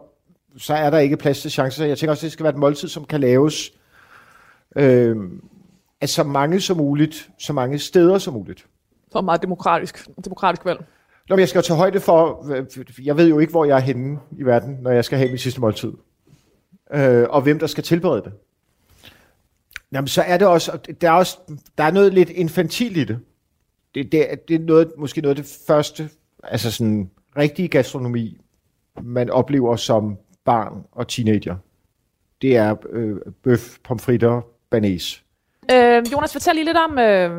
[0.58, 1.86] så er der ikke plads til chancer.
[1.86, 3.74] Jeg tænker også, at det skal være et måltid, som kan laves
[4.76, 5.16] øh,
[6.02, 8.66] af så mange som muligt, så mange steder som muligt.
[9.12, 10.86] Så meget demokratisk, demokratisk valg.
[11.30, 12.46] Nå, men jeg skal jo tage højde for,
[13.04, 15.42] jeg ved jo ikke, hvor jeg er henne i verden, når jeg skal have mit
[15.42, 15.94] sidste måltid.
[16.94, 18.34] Øh, og hvem der skal tilberede det.
[19.92, 21.38] Jamen, så er det også, der er, også,
[21.78, 23.20] der er noget lidt infantil i det.
[23.96, 26.10] Det, det, er- det er noget, måske noget af det første,
[26.44, 28.42] altså sådan rigtige gastronomi,
[29.02, 31.56] man oplever som barn og teenager.
[32.42, 35.24] Det er øh, bøf, pomfritter, banæs.
[35.72, 37.30] Øh, Jonas, fortæl lige lidt om øh,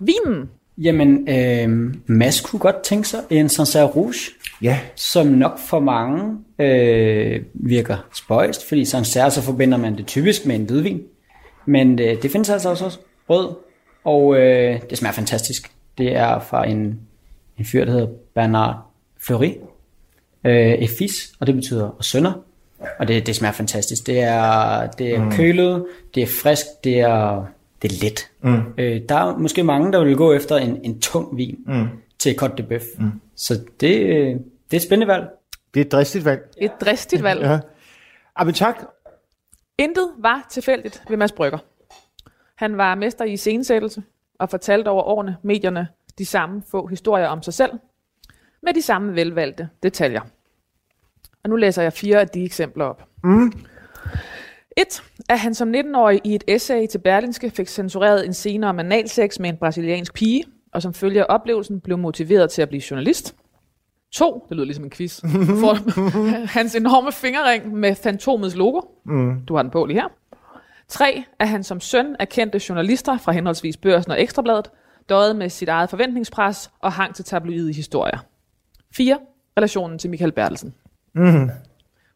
[0.00, 0.50] vinen.
[0.78, 4.14] Jamen, øh, Mads kunne godt tænke sig en Sancerre Rouge,
[4.62, 4.78] Ja.
[4.96, 10.56] som nok for mange øh, virker spøjst, fordi Sancerre så forbinder man det typisk med
[10.56, 11.02] en hvidvin.
[11.66, 12.98] Men øh, det findes altså også
[13.28, 13.48] rød,
[14.04, 15.70] og øh, det smager fantastisk.
[15.98, 17.00] Det er fra en,
[17.58, 18.76] en fyr, der hedder Bernard
[19.26, 19.52] Fleury,
[20.44, 22.32] øh, et fis, og det betyder sønder.
[22.98, 24.06] Og det, det smager fantastisk.
[24.06, 25.32] Det er, det er mm.
[25.32, 27.46] kølet, det er frisk, det er,
[27.82, 28.30] det er let.
[28.40, 28.74] Mm.
[28.78, 31.88] Øh, der er måske mange, der vil gå efter en, en tung vin mm.
[32.18, 33.02] til Côte de Bœuf.
[33.02, 33.20] Mm.
[33.36, 35.28] Så det, øh, det er et spændende valg.
[35.74, 36.40] Det er et dristigt valg.
[36.58, 37.40] Et dristigt valg.
[37.40, 37.58] Ja.
[38.36, 38.84] Ah, men tak.
[39.78, 41.58] Intet var tilfældigt ved Mads Brygger.
[42.54, 44.02] Han var mester i scenesættelse
[44.38, 45.88] og fortalte over årene medierne
[46.18, 47.72] de samme få historier om sig selv,
[48.62, 50.20] med de samme velvalgte detaljer.
[51.44, 53.04] Og nu læser jeg fire af de eksempler op.
[53.24, 53.52] Mm.
[54.76, 58.78] Et, at han som 19-årig i et essay til Berlinske fik censureret en scene om
[58.78, 62.82] analsex med en brasiliansk pige, og som følge af oplevelsen blev motiveret til at blive
[62.90, 63.34] journalist.
[64.12, 65.20] To, det lyder ligesom en quiz,
[65.62, 65.74] for
[66.46, 68.80] hans enorme fingerring med Fantomets logo.
[69.06, 69.40] Mm.
[69.40, 70.08] Du har den på lige her.
[70.88, 74.70] Tre, at han som søn af kendte journalister fra henholdsvis Børsen og Ekstrabladet,
[75.08, 78.18] døjede med sit eget forventningspres og hang til tabloide historier.
[78.96, 79.18] 4.
[79.56, 80.74] Relationen til Michael Bertelsen.
[81.12, 81.50] Mm.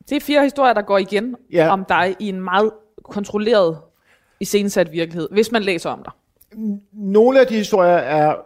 [0.09, 1.69] Det er fire historier, der går igen Ja.
[1.73, 2.71] om dig i en meget
[3.03, 3.79] kontrolleret,
[4.41, 6.13] iscenesat virkelighed, hvis man læser om dig.
[6.93, 8.37] Nogle af de historier er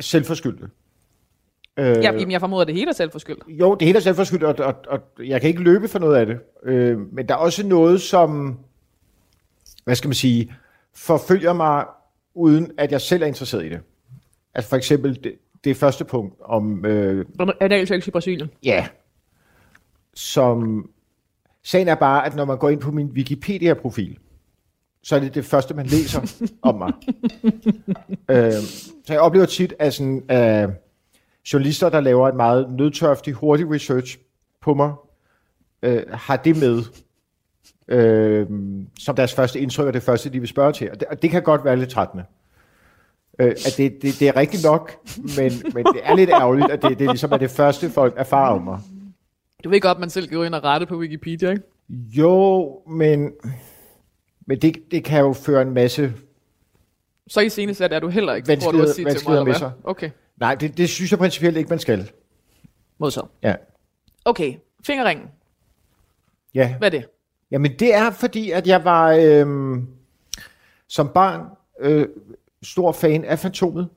[0.00, 0.68] selvforskyldte.
[1.76, 3.42] Øh, Ja, jamen, jeg formoder, det hele er selvforskyldt.
[3.48, 6.26] Jo, det hele er selvforskyldt, og, og, og jeg kan ikke løbe for noget af
[6.26, 6.38] det.
[6.64, 8.58] Øh, men der er også noget, som,
[9.84, 10.54] hvad skal man sige,
[10.94, 11.84] forfølger mig,
[12.34, 13.80] uden at jeg selv er interesseret i det.
[14.54, 17.26] Altså for eksempel det, det første punkt om, øh,
[17.60, 18.50] Analsex i Brasilien.
[18.64, 18.86] ja,
[20.14, 20.88] som,
[21.62, 24.18] sagen er bare, at når man går ind på min Wikipedia-profil,
[25.02, 26.20] så er det det første, man læser
[26.62, 26.92] om mig.
[28.28, 28.52] øh,
[29.04, 30.68] så jeg oplever tit, at sådan, øh,
[31.52, 34.18] journalister, der laver et meget nødtørftig, hurtig research
[34.60, 34.92] på mig,
[35.82, 36.82] øh, har det med
[37.88, 38.46] øh,
[38.98, 40.90] som deres første indtryk, og det første, de vil spørge til.
[40.90, 42.24] Og det, og det kan godt være lidt trættende.
[43.38, 46.82] Øh, at det, det, det er rigtigt nok, men, men det er lidt ærgerligt, at
[46.82, 48.78] det, det ligesom er det første, folk erfarer om mig.
[49.64, 51.62] Du ved godt, at man selv går ind og rette på Wikipedia, ikke?
[51.88, 53.32] Jo, men,
[54.46, 56.12] men det, det kan jo føre en masse...
[57.26, 59.70] Så i scenesat er du heller ikke, tror du at sige til mig, eller hvad?
[59.84, 62.10] Okay, Nej, det, det synes jeg principielt ikke, man skal.
[62.98, 63.24] modsat.
[63.42, 63.54] Ja.
[64.24, 64.54] Okay,
[64.86, 65.26] fingerringen.
[66.54, 66.74] ja.
[66.78, 67.08] Hvad er det?
[67.50, 69.86] Jamen det er fordi, at jeg var øhm,
[70.88, 71.46] som barn
[71.80, 72.08] øh,
[72.62, 73.88] stor fan af Fantomet,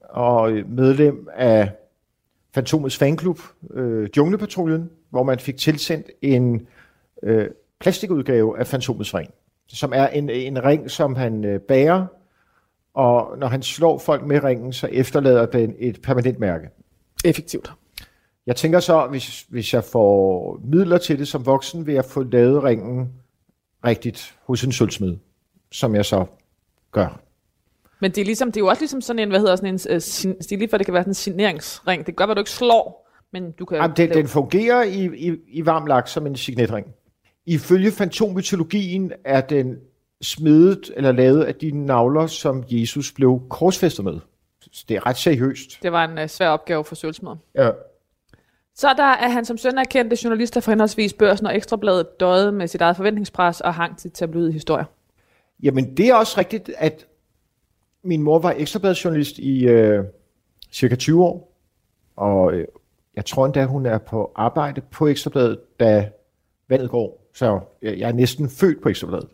[0.00, 1.70] og øh, medlem af
[2.54, 3.38] Fantomets fanklub,
[3.74, 6.66] øh, Junglepatruljen, hvor man fik tilsendt en
[7.22, 7.48] øh,
[7.80, 9.30] plastikudgave af Fantomets ring,
[9.68, 12.06] som er en, en ring, som han øh, bærer,
[12.94, 16.68] og når han slår folk med ringen, så efterlader den et permanent mærke.
[17.24, 17.72] Effektivt.
[18.46, 22.22] Jeg tænker så, hvis, hvis jeg får midler til det som voksen, vil jeg få
[22.22, 23.12] lavet ringen
[23.84, 25.16] rigtigt hos en sølvsmed,
[25.72, 26.24] som jeg så
[26.90, 27.20] gør.
[28.02, 29.94] Men det er, ligesom, det er jo også ligesom sådan en, hvad hedder sådan en,
[29.94, 31.98] uh, sin, det er lige for, det kan være sådan en signeringsring.
[31.98, 33.76] Det kan godt være, du ikke slår, men du kan...
[33.76, 36.86] Jamen, den, den fungerer i, i, i varm lak som en signetring.
[37.46, 39.76] Ifølge fantommytologien er den
[40.22, 44.18] smedet eller lavet af de navler, som Jesus blev korsfæstet med.
[44.72, 45.78] Så det er ret seriøst.
[45.82, 47.38] Det var en uh, svær opgave for sølvsmeden.
[47.54, 47.70] Ja.
[48.74, 52.54] Så der er han som søn af kendte journalister fra henholdsvis Børsen og Ekstrabladet døjet
[52.54, 54.84] med sit eget forventningspres og hang til tabloide historier.
[55.62, 57.06] Jamen, det er også rigtigt, at
[58.04, 60.04] min mor var ekstrabladsjournalist i øh,
[60.72, 61.58] cirka 20 år.
[62.16, 62.66] Og øh,
[63.16, 66.10] jeg tror endda, hun er på arbejde på Ekstrabladet, da
[66.68, 67.28] vandet går.
[67.34, 69.28] Så jeg, jeg er næsten født på Ekstrabladet.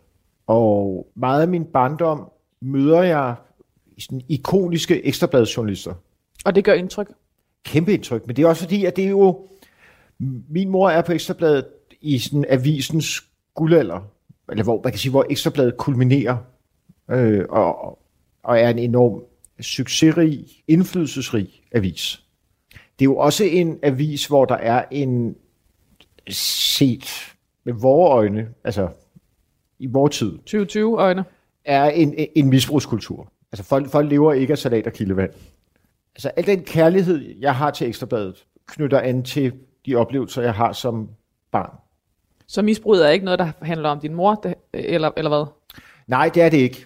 [0.47, 3.35] Og meget af min barndom møder jeg
[3.99, 5.93] sådan ikoniske ekstrabladsjournalister.
[6.45, 7.11] Og det gør indtryk.
[7.65, 9.47] Kæmpe indtryk, men det er også fordi, at det er jo...
[10.49, 11.65] Min mor er på Ekstrabladet
[12.01, 13.23] i sådan avisens
[13.55, 13.99] guldalder,
[14.49, 16.37] eller hvor man kan sige, hvor Ekstrabladet kulminerer,
[17.11, 17.98] øh, og,
[18.43, 19.23] og er en enorm
[19.61, 22.23] succesrig, indflydelsesrig avis.
[22.71, 25.35] Det er jo også en avis, hvor der er en
[26.29, 28.89] set med vores øjne, altså
[29.79, 31.25] i vores tid, 2020 øjne.
[31.65, 33.31] er en, en misbrugskultur.
[33.51, 35.31] Altså folk, folk lever ikke af salat og kildevand.
[36.15, 39.53] Altså al den kærlighed, jeg har til Ekstrabladet, knytter an til
[39.85, 41.09] de oplevelser, jeg har som
[41.51, 41.71] barn.
[42.47, 45.45] Så misbruget er ikke noget, der handler om din mor, eller, eller hvad?
[46.07, 46.85] Nej, det er det ikke.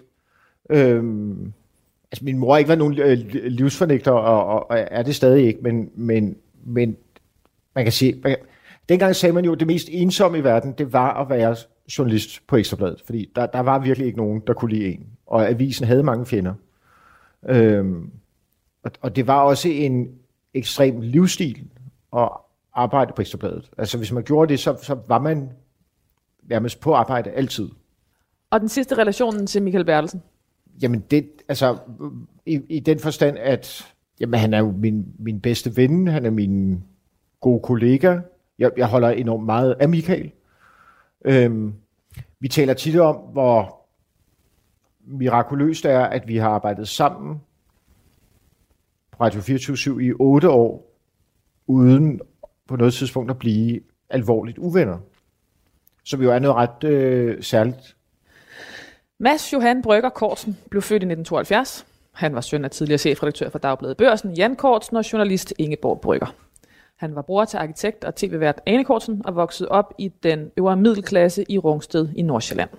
[0.70, 1.54] Øhm,
[2.12, 5.48] altså min mor har ikke været nogen øh, livsfornægter, og, og, og er det stadig
[5.48, 6.98] ikke, men, men, men
[7.76, 8.36] man kan sige, man,
[8.90, 11.56] dengang sagde man jo, at det mest ensomme i verden, det var at være
[11.98, 15.50] journalist på Ekstrabladet, fordi der, der var virkelig ikke nogen, der kunne lide en, og
[15.50, 16.54] avisen havde mange fjender.
[17.50, 18.12] Øhm,
[18.84, 20.08] og, og det var også en
[20.54, 21.68] ekstrem livsstil
[22.18, 22.30] at
[22.74, 23.70] arbejde på Ekstrabladet.
[23.78, 25.50] Altså hvis man gjorde det, så, så var man
[26.44, 27.70] nærmest på arbejde altid.
[28.50, 30.22] Og den sidste relationen til Michael Bertelsen.
[30.82, 31.78] Jamen, det, altså,
[32.46, 36.30] i, i den forstand, at jamen, han er jo min, min bedste ven, han er
[36.30, 36.84] min
[37.42, 38.20] gode kollega.
[38.60, 40.32] Jeg, jeg holder enormt meget af Michael.
[41.26, 41.74] Øhm,
[42.40, 43.84] vi taler tit om, hvor
[45.06, 47.42] mirakuløst det er, at vi har arbejdet sammen
[49.12, 50.94] på Radio 24 i otte år,
[51.68, 52.22] uden
[52.68, 54.98] på noget tidspunkt at blive alvorligt uvenner.
[56.04, 57.96] Som jo er noget ret øh, særligt
[59.24, 61.86] Mads Johan Brygger Kortsen blev født i 1972.
[62.12, 66.36] Han var søn af tidligere chefredaktør for Dagbladet Børsen, Jan Kortsen, og journalist Ingeborg Brygger.
[66.96, 70.78] Han var bror til arkitekt og tv-vært Ane Kortsen og voksede op i den øvre
[70.78, 72.70] middelklasse i Rungsted i Nordsjælland.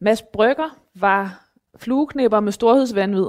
[0.00, 1.44] Mads Brygger var
[1.76, 3.26] flueknipper med storhedsvandvid,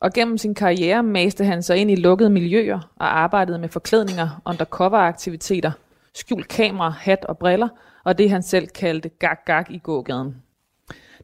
[0.00, 4.42] og gennem sin karriere maste han sig ind i lukkede miljøer og arbejdede med forklædninger,
[4.44, 5.72] undercover-aktiviteter,
[6.14, 7.68] skjult kamera, hat og briller,
[8.04, 10.36] og det han selv kaldte gag-gag i gågaden.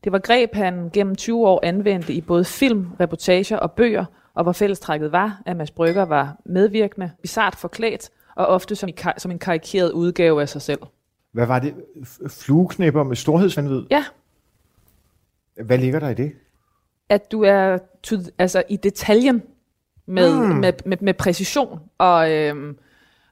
[0.04, 4.42] Det var greb, han gennem 20 år anvendte i både film, reportager og bøger, og
[4.42, 9.38] hvor fællestrækket var, at Mads Brygger var medvirkende, bizart forklædt, og ofte som, som en
[9.38, 10.80] karikeret udgave af sig selv.
[11.32, 11.74] Hvad var det?
[12.28, 13.82] Flueknæpper med storhedsvandvid?
[13.90, 14.04] Ja,
[15.64, 16.32] Hvad ligger der i det?
[17.08, 17.78] at du er
[18.38, 19.42] altså i detaljen
[20.06, 20.56] med, mm.
[20.56, 22.78] med, med, med præcision og øhm,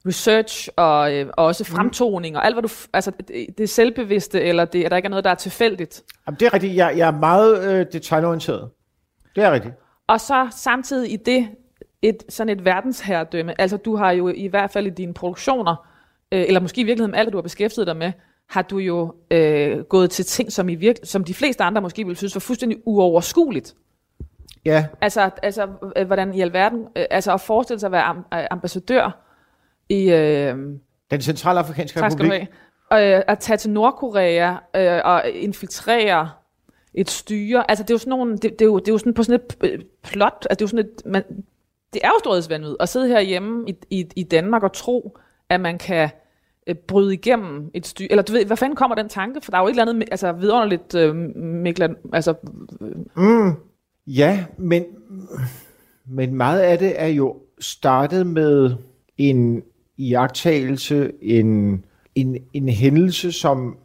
[0.06, 4.40] research og, øh, og også fremtoning og alt hvad du altså det, det er selvbevidste
[4.42, 6.02] eller det at der ikke er noget der er tilfældigt.
[6.26, 6.76] Jamen, det er rigtigt.
[6.76, 8.70] Jeg, jeg er meget øh, detaljorienteret.
[9.36, 9.74] Det er rigtigt.
[10.06, 11.48] Og så samtidig i det
[12.02, 13.60] et sådan et verdensherredømme.
[13.60, 15.86] Altså du har jo i hvert fald i dine produktioner
[16.32, 18.12] øh, eller måske i virkeligheden alt du har beskæftiget dig med
[18.48, 22.04] har du jo øh, gået til ting, som, i virke, som de fleste andre måske
[22.04, 23.74] ville synes var fuldstændig uoverskueligt.
[24.64, 28.16] Ja, Altså, altså øh, hvordan i alverden, øh, altså at forestille sig at være am,
[28.34, 29.25] øh, ambassadør
[29.88, 30.56] i, øh,
[31.10, 32.30] den centralafrikanske republik.
[32.92, 36.30] have, øh, at tage til Nordkorea øh, og infiltrere
[36.94, 38.98] et styre, altså det er jo sådan nogle, det, det, er, jo, det er jo
[38.98, 41.22] sådan på sådan et øh, plot, altså det er jo sådan et, man,
[41.92, 45.18] det er jo storhedsvandvid at sidde herhjemme i, i, i Danmark og tro,
[45.48, 46.10] at man kan
[46.66, 49.58] øh, bryde igennem et styre, eller du ved, hvad fanden kommer den tanke, for der
[49.58, 52.34] er jo ikke andet, altså vidunderligt, øh, Mikland, altså
[54.06, 54.84] Ja, men,
[56.06, 58.76] men meget af det er jo startet med
[59.16, 59.62] en
[59.96, 63.76] iagtagelse, en, en, en hændelse, som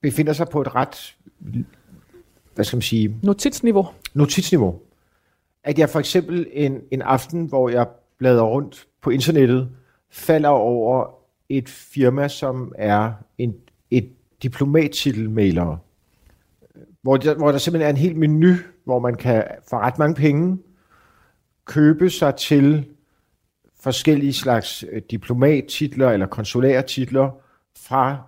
[0.00, 1.16] befinder sig på et ret,
[2.54, 3.86] hvad skal man sige, notitsniveau.
[4.14, 4.80] notitsniveau.
[5.64, 7.86] At jeg for eksempel en, en aften, hvor jeg
[8.18, 9.70] bladrer rundt på internettet,
[10.10, 11.06] falder over
[11.48, 13.54] et firma, som er en,
[13.90, 15.76] et diplomattitelmailer,
[17.02, 20.14] hvor der, hvor der simpelthen er en hel menu, hvor man kan for ret mange
[20.14, 20.58] penge
[21.64, 22.84] købe sig til
[23.84, 27.30] forskellige slags øh, diplomattitler eller konsulære titler
[27.76, 28.22] fra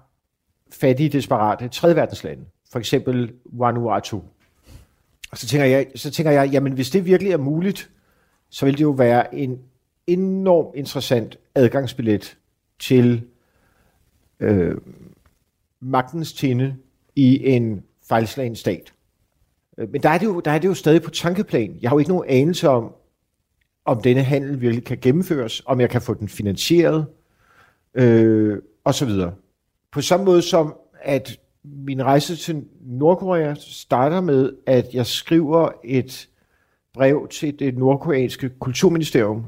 [0.73, 2.45] fattige, desperate tredjeverdenslande.
[2.73, 4.23] For eksempel Vanuatu.
[5.31, 7.91] Og så tænker jeg, så tænker jeg, jamen hvis det virkelig er muligt,
[8.51, 9.59] så vil det jo være en
[10.07, 12.37] enormt interessant adgangsbillet
[12.79, 13.23] til
[14.41, 14.77] øh,
[15.81, 16.77] magtens tinde
[17.15, 18.93] i en fejlslagen stat.
[19.79, 21.79] Øh, men der er, det jo, der er det jo stadig på tankeplan.
[21.81, 22.95] Jeg har jo ikke nogen anelse om,
[23.87, 27.07] om denne handel virkelig kan gennemføres, om jeg kan få den finansieret,
[27.95, 29.35] øh, og så videre.
[29.93, 36.29] På samme måde som, at min rejse til Nordkorea starter med, at jeg skriver et
[36.95, 39.45] brev til det nordkoreanske kulturministerium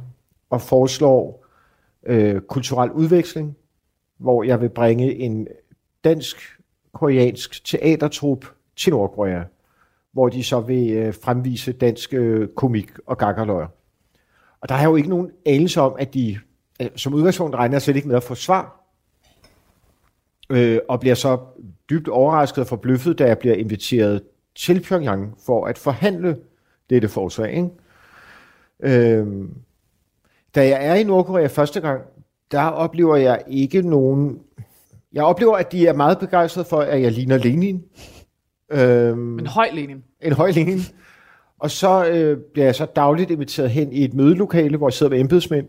[0.51, 1.45] og foreslår
[2.07, 3.57] øh, kulturel udveksling,
[4.19, 5.49] hvor jeg vil bringe en
[6.05, 8.45] dansk-koreansk teatertrup
[8.77, 9.43] til Nordkorea,
[10.13, 13.67] hvor de så vil øh, fremvise dansk øh, komik og gakkerløjer.
[14.61, 16.39] Og der er jo ikke nogen anelse om, at de
[16.83, 18.85] øh, som udgangspunkt regner slet ikke med at få svar,
[20.51, 21.39] øh, og bliver så
[21.91, 24.23] dybt overrasket og forbløffet, da jeg bliver inviteret
[24.57, 26.37] til Pyongyang for at forhandle
[26.91, 27.53] dette forslag.
[27.55, 27.69] Ikke?
[28.83, 29.27] Øh,
[30.55, 32.03] da jeg er i Nordkorea første gang,
[32.51, 34.39] der oplever jeg ikke nogen...
[35.13, 37.85] Jeg oplever, at de er meget begejstrede for, at jeg ligner Lenin.
[38.71, 40.05] Øhm, En høj Lenin.
[40.21, 40.81] en høj Lenin.
[41.59, 45.11] Og så øh, bliver jeg så dagligt inviteret hen i et mødelokale, hvor jeg sidder
[45.11, 45.69] med embedsmænd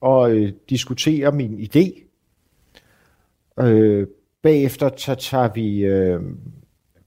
[0.00, 2.06] og øh, diskuterer min idé.
[3.60, 4.06] Øh,
[4.42, 6.20] bagefter så tager vi øh,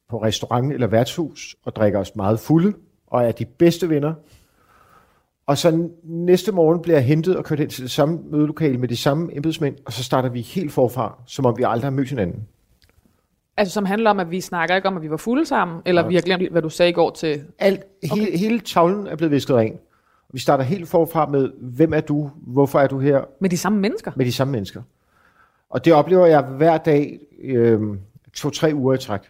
[0.10, 2.74] på restaurant eller værtshus og drikker os meget fulde
[3.08, 4.14] og er de bedste venner.
[5.48, 8.88] Og så næste morgen bliver jeg hentet og kørt hen til det samme mødelokale med
[8.88, 12.10] de samme embedsmænd, og så starter vi helt forfra, som om vi aldrig har mødt
[12.10, 12.48] hinanden.
[13.58, 16.08] Altså, som handler om, at vi snakker ikke om, at vi var fulde sammen, eller
[16.08, 17.44] vi har glemt, hvad du sagde i går til...
[17.60, 18.38] Alt, hele, okay.
[18.38, 19.80] hele tavlen er blevet visket ren.
[20.34, 23.80] Vi starter helt forfra med, hvem er du, hvorfor er du her, Med de samme
[23.80, 24.12] mennesker.
[24.16, 24.82] med de samme mennesker.
[25.70, 27.80] Og det oplever jeg hver dag, øh,
[28.34, 29.22] to-tre uger i træk.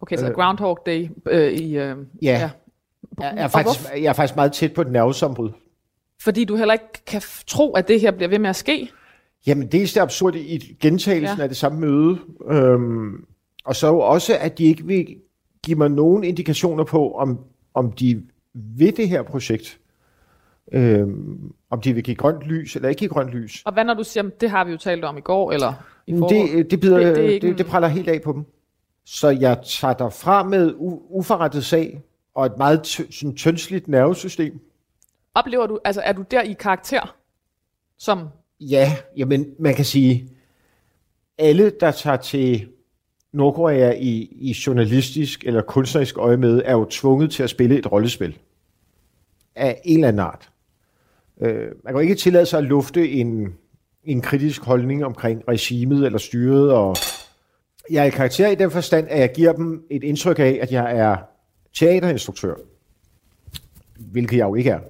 [0.00, 1.78] Okay, så Groundhog Day øh, i...
[1.78, 2.50] Øh, Ja.
[3.20, 5.50] Jeg er, faktisk, jeg er faktisk meget tæt på et nervesambrud.
[6.20, 8.90] Fordi du heller ikke kan tro, at det her bliver ved med at ske.
[9.46, 11.42] Jamen, dels det absurde i gentagelsen Ja.
[11.42, 12.18] af det samme møde,
[12.50, 13.24] øhm,
[13.64, 15.16] og så jo også, at de ikke vil
[15.62, 17.38] give mig nogen indikationer på, om,
[17.74, 18.22] om de
[18.54, 19.80] ved det her projekt,
[20.72, 23.62] øhm, om de vil give grønt lys eller ikke give grønt lys.
[23.66, 25.72] Og hvad når du siger, det har vi jo talt om i går, eller
[26.06, 26.12] i?
[26.12, 28.32] Det, det, bider, Det- det, det er det, det, en- det praller helt af på
[28.32, 28.44] dem.
[29.06, 32.02] Så jeg tager derfra med u- uforrettet sag
[32.34, 34.60] og et meget tø- sådan tyndsligt nervesystem.
[35.34, 37.14] Oplever du, altså er du der i karakter,
[37.98, 38.18] som...
[38.60, 40.28] Ja, jamen man kan sige,
[41.38, 42.68] alle der tager til
[43.32, 47.92] Nordkorea i, i journalistisk eller kunstnerisk øje med, er jo tvunget til at spille et
[47.92, 48.38] rollespil
[49.54, 50.50] af en eller anden art.
[51.40, 53.54] Øh, man kan jo ikke tillade sig at lufte en,
[54.04, 56.96] en kritisk holdning omkring regimet eller styret, og
[57.90, 60.72] jeg er i karakter i den forstand, at jeg giver dem et indtryk af, at
[60.72, 61.16] jeg er
[61.74, 62.54] teaterinstruktør,
[63.98, 64.80] hvilket jeg jo ikke er.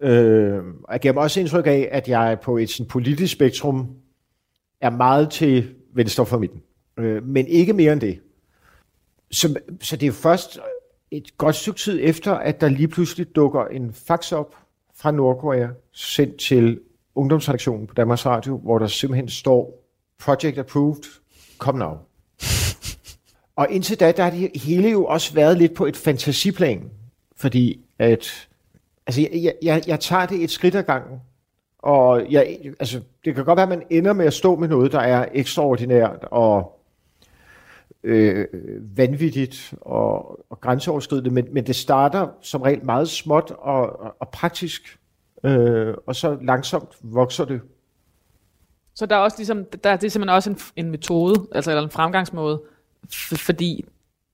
[0.00, 3.88] Øh, og jeg giver mig også indtryk af, at jeg på et sådan, politisk spektrum
[4.80, 6.62] er meget til venstre for midten.
[6.96, 8.20] Øh, men ikke mere end det.
[9.30, 10.58] Så, så det er jo først
[11.10, 14.56] et godt stykke tid efter, at der lige pludselig dukker en fax op
[14.94, 16.80] fra Nordkorea, sendt til
[17.14, 19.84] ungdomsredaktionen på Danmarks Radio, hvor der simpelthen står,
[20.20, 21.02] Project Approved,
[21.58, 21.94] kom now.
[23.56, 26.90] Og indtil da, der har det hele jo også været lidt på et fantasiplan,
[27.36, 28.48] fordi at,
[29.06, 31.20] altså jeg, jeg- jeg, jeg tager det et skridt ad gangen,
[31.78, 34.92] og jeg, altså, det kan godt være, at man ender med at stå med noget,
[34.92, 36.80] der er ekstraordinært og
[38.04, 38.46] øh,
[38.96, 44.28] vanvittigt og, og grænseoverskridende, men, men det starter som regel meget småt og, og, og
[44.28, 44.98] praktisk,
[45.44, 47.60] øh, og så langsomt vokser det.
[48.94, 51.70] Så der er også ligesom, der er det er simpelthen også en, en metode, altså
[51.70, 52.62] eller en fremgangsmåde,
[53.12, 53.84] f- fordi,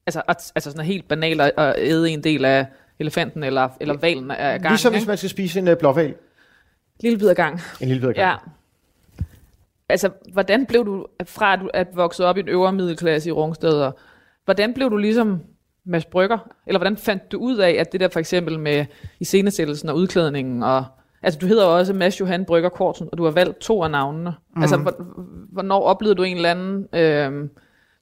[0.07, 2.67] altså, altså sådan helt banalt at æde en del af
[3.01, 4.99] elefanten eller, eller valen af gangen, Ligesom ikke?
[5.01, 6.15] hvis man skal spise en uh, blåval,
[7.01, 7.61] Lille bid af gang.
[7.81, 8.29] en lille bid Ja.
[8.29, 8.41] gang.
[9.89, 13.91] Altså, hvordan blev du, fra at at vokset op i en øvre middelklasse i Rungsted,
[14.45, 15.41] hvordan blev du ligesom
[15.85, 16.39] Mads Brygger?
[16.67, 18.85] Eller hvordan fandt du ud af, at det der for eksempel med
[19.21, 20.85] iscenesættelsen og udklædningen, og,
[21.23, 23.91] altså du hedder jo også Mads Johan Brygger Kortsen, og du har valgt to af
[23.91, 24.35] navnene.
[24.57, 24.63] Mm.
[24.63, 24.95] Altså, hvor,
[25.53, 27.49] hvornår oplevede du en eller anden øh,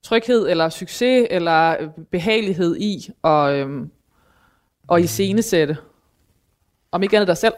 [0.03, 3.69] tryghed, eller succes, eller øh, behagelighed i at, øh,
[4.93, 5.77] at iscenesætte?
[6.93, 7.55] Om ikke andet dig selv?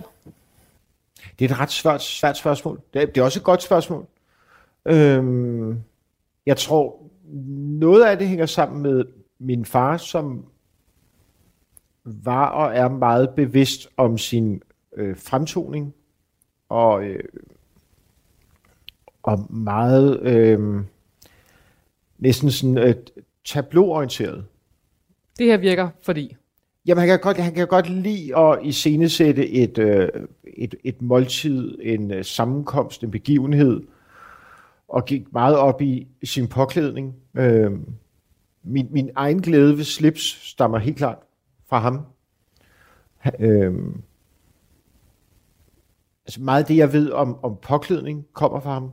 [1.39, 2.81] Det er et ret svært, svært spørgsmål.
[2.95, 4.07] Det er, det er også et godt spørgsmål.
[4.85, 5.83] Øhm,
[6.47, 7.11] jeg tror,
[7.81, 9.05] noget af det hænger sammen med
[9.39, 10.45] min far, som
[12.05, 14.63] var og er meget bevidst om sin
[14.97, 15.95] øh, fremtoning
[16.69, 17.25] og, øh,
[19.23, 20.81] og meget øh,
[22.19, 22.95] næsten sådan øh,
[23.45, 24.45] tableauorienteret.
[25.39, 26.37] Det her virker, fordi...
[26.87, 30.09] Jamen, han kan godt, han kan godt lide at iscenesætte et, øh,
[30.45, 33.83] et, et måltid, en øh, sammenkomst, en begivenhed,
[34.89, 37.15] og gik meget op i sin påklædning.
[37.35, 37.73] Øh,
[38.63, 41.19] min, min egen glæde ved slips stammer helt klart
[41.69, 42.01] fra ham.
[43.39, 43.75] Øh,
[46.27, 48.91] altså meget af det, jeg ved om, om påklædning, kommer fra ham.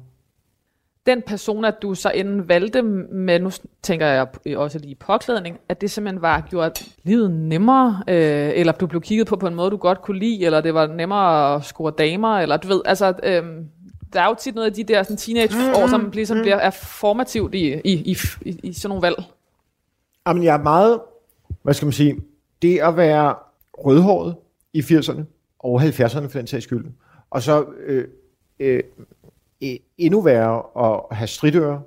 [1.07, 5.81] Den person, at du så inden valgte med, nu tænker jeg også lige påklædning, at
[5.81, 9.71] det simpelthen var gjort livet nemmere, øh, eller du blev kigget på på en måde,
[9.71, 13.13] du godt kunne lide, eller det var nemmere at score damer, eller du ved, altså,
[13.23, 13.43] øh,
[14.13, 17.55] der er jo tit noget af de der sådan teenage-år, som ligesom bliver, er formativt
[17.55, 19.15] i, i, i, i, i sådan nogle valg.
[20.27, 20.99] Jamen, jeg er meget,
[21.63, 22.17] hvad skal man sige,
[22.61, 23.35] det at være
[23.73, 24.35] rødhåret
[24.73, 25.21] i 80'erne,
[25.59, 26.85] og 70'erne for den sags skyld,
[27.29, 28.07] og så øh,
[28.59, 28.83] øh,
[29.97, 31.79] endnu værre at have stridører.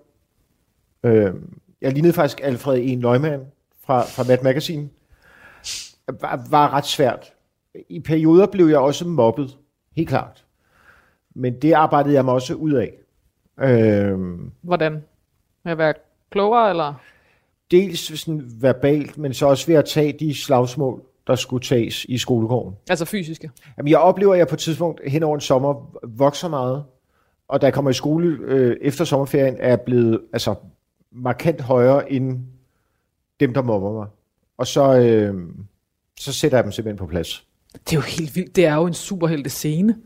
[1.05, 1.35] Øh,
[1.81, 2.95] jeg lignede faktisk Alfred E.
[2.95, 3.43] Neumann
[3.85, 4.89] fra, fra Mad Magazine.
[6.21, 7.33] Var, var ret svært.
[7.89, 9.59] I perioder blev jeg også mobbet,
[9.97, 10.45] helt klart.
[11.35, 12.93] Men det arbejdede jeg mig også ud af.
[13.61, 14.19] Øh,
[14.63, 14.93] Hvordan?
[15.65, 15.95] Med at være
[16.31, 16.95] klogere, eller?
[17.71, 22.19] Dels sådan verbalt, men så også ved at tage de slagsmål, der skulle tages i
[22.19, 22.77] skolegården.
[22.91, 23.51] Altså fysiske?
[23.79, 26.85] Jamen, jeg oplever, at jeg på et tidspunkt hen over en sommer vokser meget,
[27.51, 30.55] og jeg kommer i skole øh, efter sommerferien, er blevet altså,
[31.13, 32.39] markant højere end
[33.41, 34.07] dem, der mobber mig.
[34.59, 35.35] Og så, øh,
[36.21, 37.47] så sætter jeg dem simpelthen på plads.
[37.73, 38.57] Det er jo helt vildt.
[38.57, 39.97] Det er jo en superhelte scene.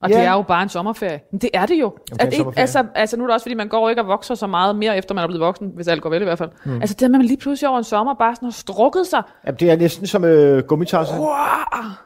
[0.00, 0.16] Og Ja.
[0.16, 1.20] det er jo bare en sommerferie.
[1.30, 1.98] Men det er det jo.
[2.08, 2.60] det er sommerferie.
[2.60, 4.96] altså, altså nu er det også, fordi man går ikke og vokser så meget mere,
[4.98, 6.50] efter man er blevet voksen, hvis alt går vel i hvert fald.
[6.64, 6.80] Mm.
[6.80, 9.60] Altså det, at man lige pludselig over en sommer bare sådan har strukket sig, Jamen,
[9.60, 11.18] det er næsten som øh, gummitasser.
[11.18, 11.26] wow,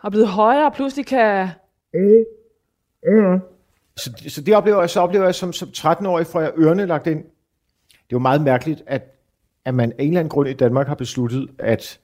[0.03, 1.49] og er blevet højere, og pludselig kan...
[3.99, 7.07] Så, så det oplever jeg, så oplever jeg som, som 13-årig, får jeg ørerne lagt
[7.07, 7.25] ind.
[7.89, 9.15] Det er jo meget mærkeligt, at,
[9.65, 12.01] at man af en eller anden grund i Danmark har besluttet, at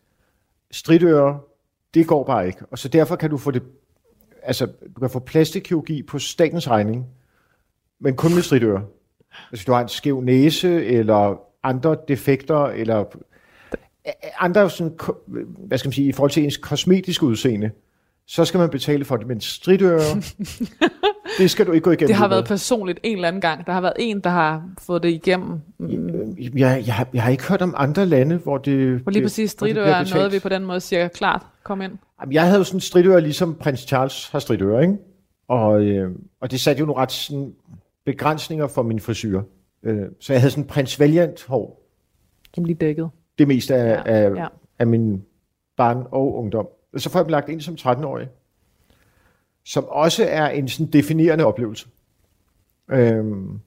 [0.70, 1.38] stridører,
[1.94, 2.58] det går bare ikke.
[2.70, 3.62] Og så derfor kan du få det,
[4.42, 7.06] altså du kan få plastikkirurgi på statens regning,
[8.00, 8.80] men kun med stridører.
[8.80, 13.04] Altså, hvis du har en skæv næse, eller andre defekter, eller
[14.38, 14.98] andre sådan,
[15.58, 17.70] hvad skal man sige, i forhold til ens kosmetiske udseende,
[18.26, 20.00] så skal man betale for det, men stridører,
[21.38, 22.06] det skal du ikke gå igennem.
[22.06, 23.66] Det har været personligt en eller anden gang.
[23.66, 25.60] Der har været en, der har fået det igennem.
[25.78, 26.36] Mm.
[26.38, 28.98] Jeg, jeg, har, jeg har ikke hørt om andre lande, hvor det...
[29.00, 31.92] Hvor lige præcis stridører er noget, vi på den måde siger klart, kom ind.
[32.20, 34.94] Jamen, Jeg havde jo sådan stridører, ligesom prins Charles har stridører, ikke?
[35.48, 37.52] Og, øh, og det satte jo nogle ret sådan,
[38.06, 39.42] begrænsninger for min frisyr.
[39.82, 41.82] Øh, så jeg havde sådan prins Valiant hår,
[42.54, 43.08] Som lige dækket.
[43.38, 44.40] det meste af, Ja, ja, af, ja.
[44.42, 44.46] ja.
[44.78, 45.22] af min
[45.76, 46.66] barn og ungdom.
[46.94, 48.28] Og så får jeg dem lagt ind som 13-årig,
[49.64, 51.88] som også er en sådan definerende oplevelse.
[52.90, 53.60] Øhm,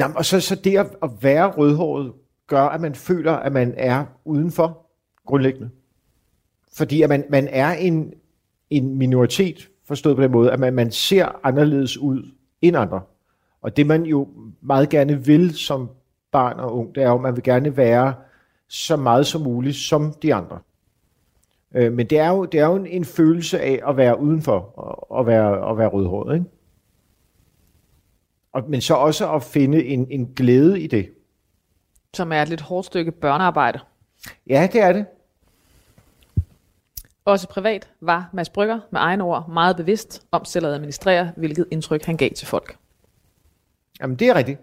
[0.00, 2.12] jamen, og så, så det at, at være rødhåret
[2.46, 4.86] gør, at man føler, at man er udenfor
[5.26, 5.70] grundlæggende.
[6.72, 8.14] Fordi at man, man er en,
[8.70, 12.30] en minoritet, forstået på den måde, at man, man ser anderledes ud
[12.62, 13.00] end andre.
[13.62, 14.28] Og det man jo
[14.60, 15.90] meget gerne vil som
[16.32, 18.14] barn og ung, det er jo, at man vil gerne være
[18.68, 20.58] så meget som muligt som de andre.
[21.74, 24.78] Øh, men det er jo, det er jo en, en følelse af at være udenfor
[24.78, 26.34] og, og være, at være rødhåret.
[26.34, 26.46] Ikke?
[28.52, 31.10] Og, men så også at finde en, en glæde i det.
[32.14, 33.80] Som er et lidt hårdt stykke børnearbejde.
[34.46, 35.06] Ja, det er det.
[37.24, 41.66] Også privat var Mads Brygger med egne ord meget bevidst om selv at administrere, hvilket
[41.70, 42.76] indtryk han gav til folk.
[44.00, 44.60] Jamen, det er rigtigt.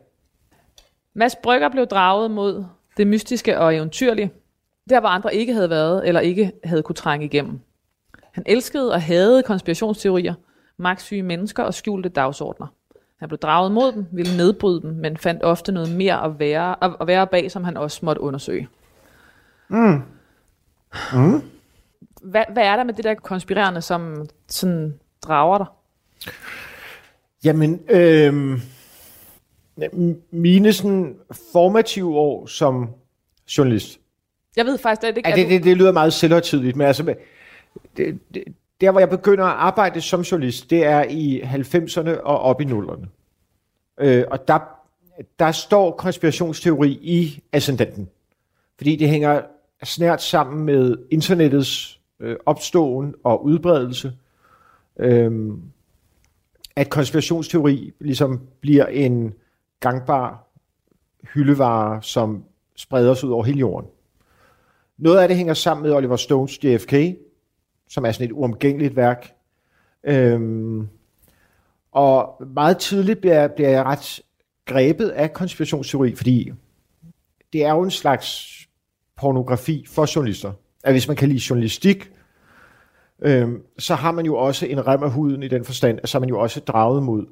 [1.14, 2.66] Mads Brygger blev draget mod
[2.98, 4.32] det mystiske og eventyrlige,
[4.90, 7.60] der hvor andre ikke havde været eller ikke havde kunne trænge igennem.
[8.32, 10.34] Han elskede og havde konspirationsteorier,
[10.78, 12.68] magtsyge mennesker og skjulte dagsordner.
[13.20, 16.84] Han blev draget mod dem, ville nedbryde dem, men fandt ofte noget mere at være,
[17.02, 18.68] at være bag, som han også måtte undersøge.
[19.68, 20.02] Mm.
[21.14, 21.42] Mm.
[22.22, 25.68] Hvad, hvad er der med det der konspirerende, som sådan drager dig?
[27.44, 28.60] Jamen, øh,
[30.32, 31.16] mine sådan
[31.54, 32.90] formative år som
[33.58, 34.00] journalist,
[34.56, 37.16] Jeg ved faktisk slet ikke, Ja, det, det, det lyder meget selvhøjtidligt, men altså,
[37.98, 38.44] det, det,
[38.82, 42.66] der hvor jeg begynder at arbejde som journalist, det er i 90'erne og op i
[42.66, 43.06] 0'erne.
[43.98, 44.60] Øh, og der,
[45.40, 48.10] der står konspirationsteori i ascendanten.
[48.78, 49.42] Fordi det hænger
[49.84, 54.14] snært sammen med internettets øh, opståen og udbredelse.
[55.00, 55.62] Øhm,
[56.76, 59.34] at konspirationsteori ligesom bliver en
[59.80, 60.48] gangbar
[61.34, 62.44] hyldevare, som
[62.76, 63.90] spreder sig ud over hele jorden.
[64.98, 66.94] Noget af det hænger sammen med Oliver Stones JFK,
[67.90, 69.34] som er sådan et uomgængeligt værk.
[70.04, 70.88] Øhm,
[71.92, 74.20] Og meget tidligt bliver, bliver jeg ret
[74.66, 76.52] grebet af konspirationsteori, fordi
[77.54, 78.52] det er jo en slags
[79.18, 80.52] pornografi for journalister.
[80.84, 82.12] At hvis man kan lide journalistik,
[83.22, 86.18] øhm, så har man jo også en rem af huden i den forstand, at så
[86.18, 87.26] er man jo også draget mod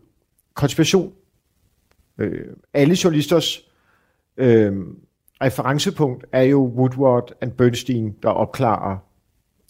[0.54, 1.14] konspiration.
[2.18, 3.62] Øh, alle journalisters
[4.38, 4.74] øh,
[5.44, 8.98] referencepunkt er jo Woodward and Bernstein, der opklarer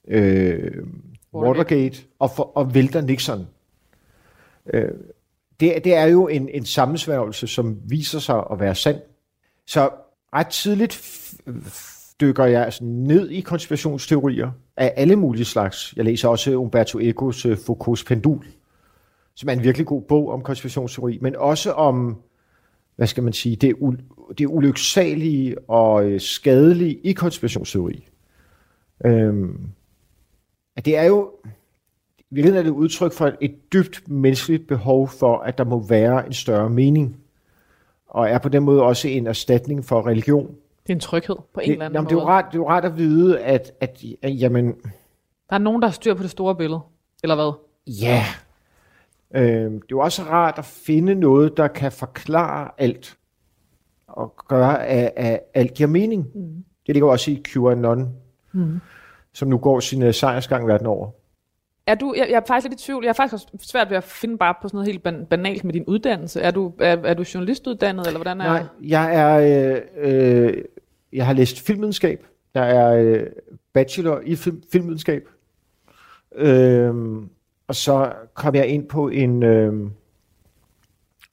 [0.07, 0.84] øh,
[1.34, 3.47] Watergate og, for, og vælter Nixon.
[4.74, 4.89] Øh,
[5.59, 8.97] det, det er jo en, en sammensværgelse, som viser sig at være sand.
[9.67, 9.89] Så
[10.34, 11.01] ret tidligt
[12.21, 15.93] dykker jeg altså ned i konspirationsteorier af alle mulige slags.
[15.97, 18.45] Jeg læser også Umberto Ecos uh, Foucault's Pendul,
[19.36, 22.17] som er en virkelig god bog om konspirationsteori, men også om,
[22.96, 23.76] hvad skal man sige, det,
[24.38, 28.08] det ulyksalige og øh, skadelige i konspirationsteori.
[29.06, 29.70] Øhm,
[30.76, 31.32] at det er jo,
[32.20, 35.88] i virkeligheden er det udtryk for et, et dybt menneskeligt behov for, at der må
[35.88, 37.18] være en større mening,
[38.08, 40.48] og er på den måde også en erstatning for religion.
[40.84, 42.16] Det er en tryghed på en det, eller anden jamen, måde.
[42.16, 44.66] Det er, jo rart, det er jo rart at vide, at, at, at jamen,
[45.50, 46.80] Der er nogen, der har styr på det store billede.
[47.24, 47.52] Eller hvad?
[47.88, 48.26] ja,
[49.34, 53.17] øh, det er jo også rart at finde noget, der kan forklare alt,
[54.07, 56.27] og gøre, at, at alt giver mening.
[56.36, 56.63] Mm.
[56.88, 58.13] Det ligger også i QAnon,
[58.51, 58.79] mm.
[59.34, 61.09] som nu går sin uh, sejrsgang verden over.
[61.88, 63.03] Er du, jeg, jeg er faktisk lidt i tvivl.
[63.03, 65.63] Jeg er faktisk også svært ved at finde bare på sådan noget helt ban- banalt
[65.63, 66.41] med din uddannelse.
[66.41, 70.63] Er du, er, er du journalistuddannet, eller hvordan er Nej, jeg er, øh, øh,
[71.13, 72.25] jeg har læst filmvidenskab.
[72.53, 73.25] Jeg er øh,
[73.73, 75.27] bachelor i film, filmvidenskab.
[76.36, 76.93] Øh,
[77.74, 79.89] og så kom jeg ind på en øh,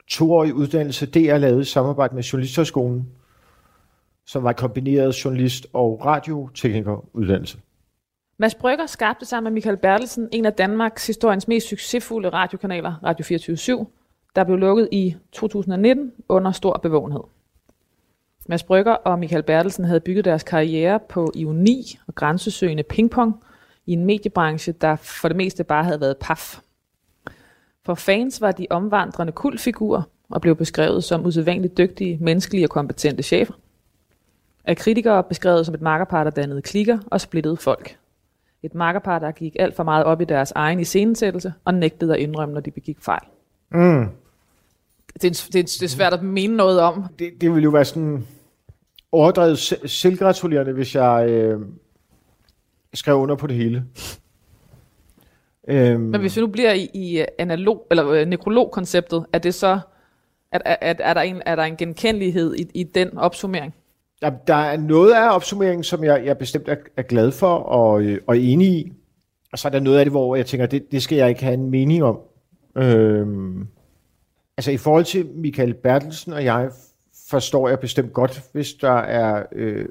[0.07, 3.09] toårig uddannelse, det jeg lavede i samarbejde med Journalisterskolen,
[4.25, 7.59] som var kombineret journalist- og radioteknikeruddannelse.
[8.37, 13.23] Mads Brygger skabte sammen med Michael Bertelsen en af Danmarks historiens mest succesfulde radiokanaler, Radio
[13.25, 13.85] 24
[14.35, 17.23] der blev lukket i 2019 under stor bevågenhed.
[18.47, 23.43] Mads Brygger og Michael Bertelsen havde bygget deres karriere på ioni og grænsesøgende pingpong
[23.85, 26.59] i en mediebranche, der for det meste bare havde været paf.
[27.85, 33.23] For fans var de omvandrende kultfigurer og blev beskrevet som usædvanligt dygtige, menneskelige og kompetente
[33.23, 33.53] chefer.
[34.65, 37.97] Af kritikere beskrevet som et makkerpar, der dannede klikker og splittede folk.
[38.63, 42.19] Et makkerpar, der gik alt for meget op i deres egen iscenesættelse og nægtede at
[42.19, 43.23] indrømme, når de begik fejl.
[43.71, 44.05] Mm.
[45.21, 47.05] Det er, det, er, det er svært at mene noget om.
[47.19, 48.27] Det, det ville jo være sådan
[49.11, 51.59] overdrevet se- selvgratulerende, hvis jeg øh,
[52.93, 53.85] skrev under på det hele.
[55.67, 59.79] Øhm, Men hvis vi nu bliver i, i analog, eller øh, nekrolog-konceptet, er det så,
[60.51, 63.73] at, at, at, er, der en, er der en genkendelighed i, i den opsummering?
[64.21, 68.01] der, der er noget af opsummeringen, som jeg, jeg bestemt er, er glad for og,
[68.01, 68.91] øh, og enig i.
[69.51, 71.43] Og så er der noget af det, hvor jeg tænker, det, det skal jeg ikke
[71.43, 72.19] have en mening om.
[72.75, 73.67] Øhm,
[74.57, 76.69] altså i forhold til Michael Bertelsen og jeg,
[77.29, 79.85] forstår jeg bestemt godt, hvis der er øh,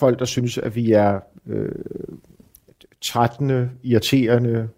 [0.00, 1.72] folk, der synes, at vi er øh,
[3.00, 4.68] trættende, irriterende,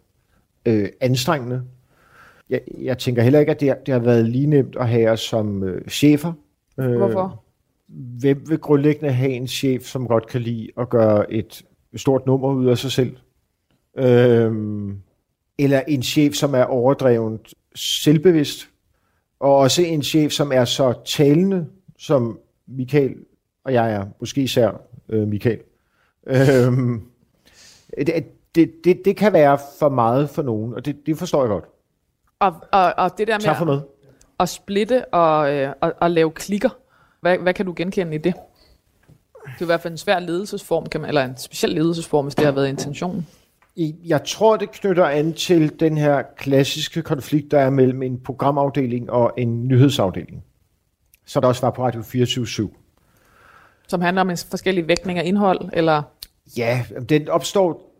[0.66, 1.62] øh, anstrengende.
[2.51, 5.20] Jeg, jeg tænker heller ikke, at det, det har været lige nemt at have os
[5.20, 6.33] som øh, chefer.
[6.81, 7.43] Øh, Hvorfor?
[8.20, 11.64] hvem vil grundlæggende have en chef, som godt kan lide at gøre et
[11.97, 13.16] stort nummer ud af sig selv?
[13.97, 14.99] Øhm,
[15.59, 18.68] eller en chef, som er overdrevent selvbevidst,
[19.41, 21.66] og også en chef, som er så talende,
[21.99, 23.14] som Michael
[23.64, 24.81] og jeg er, måske især
[25.13, 25.59] øh, Michael.
[26.27, 27.03] Øhm,
[27.99, 31.49] det, det, det, det kan være for meget for nogen, og det, det forstår jeg
[31.49, 31.65] godt.
[32.41, 33.85] Og, og, og det der Tak for med noget.
[34.41, 36.71] at splitte og, øh, og, og lave klikker,
[37.21, 38.35] hvad, hvad kan du genkende i det?
[39.45, 42.35] Det er i hvert fald en svær ledelsesform, kan man, eller en speciel ledelsesform, hvis
[42.35, 43.27] det har været intentionen.
[44.05, 49.11] Jeg tror, det knytter an til den her klassiske konflikt, der er mellem en programafdeling
[49.11, 50.45] og en nyhedsafdeling.
[51.27, 52.82] Så der også var på Radio 24-7.
[53.93, 56.03] Som handler om en forskellig vægtning af indhold, eller
[56.57, 57.93] Ja, den opstår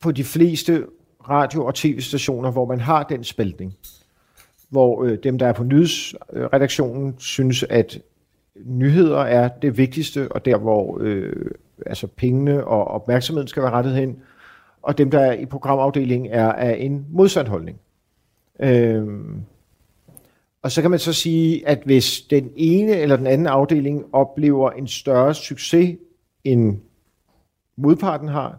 [0.00, 0.86] på de fleste
[1.28, 3.76] radio- og tv-stationer, hvor man har den spaltning.
[4.68, 7.98] Hvor øh, dem, der er på nyhedsredaktionen, synes, at
[8.64, 11.50] nyheder er det vigtigste, og der, hvor øh,
[11.86, 14.18] altså pengene og opmærksomheden skal være rettet hen.
[14.82, 17.80] Og dem, der er i programafdelingen, er af en modsatholdning.
[18.60, 19.06] Øh,
[20.62, 24.70] og så kan man så sige, at hvis den ene eller den anden afdeling oplever
[24.70, 25.98] en større succes,
[26.44, 26.80] end
[27.76, 28.58] modparten har,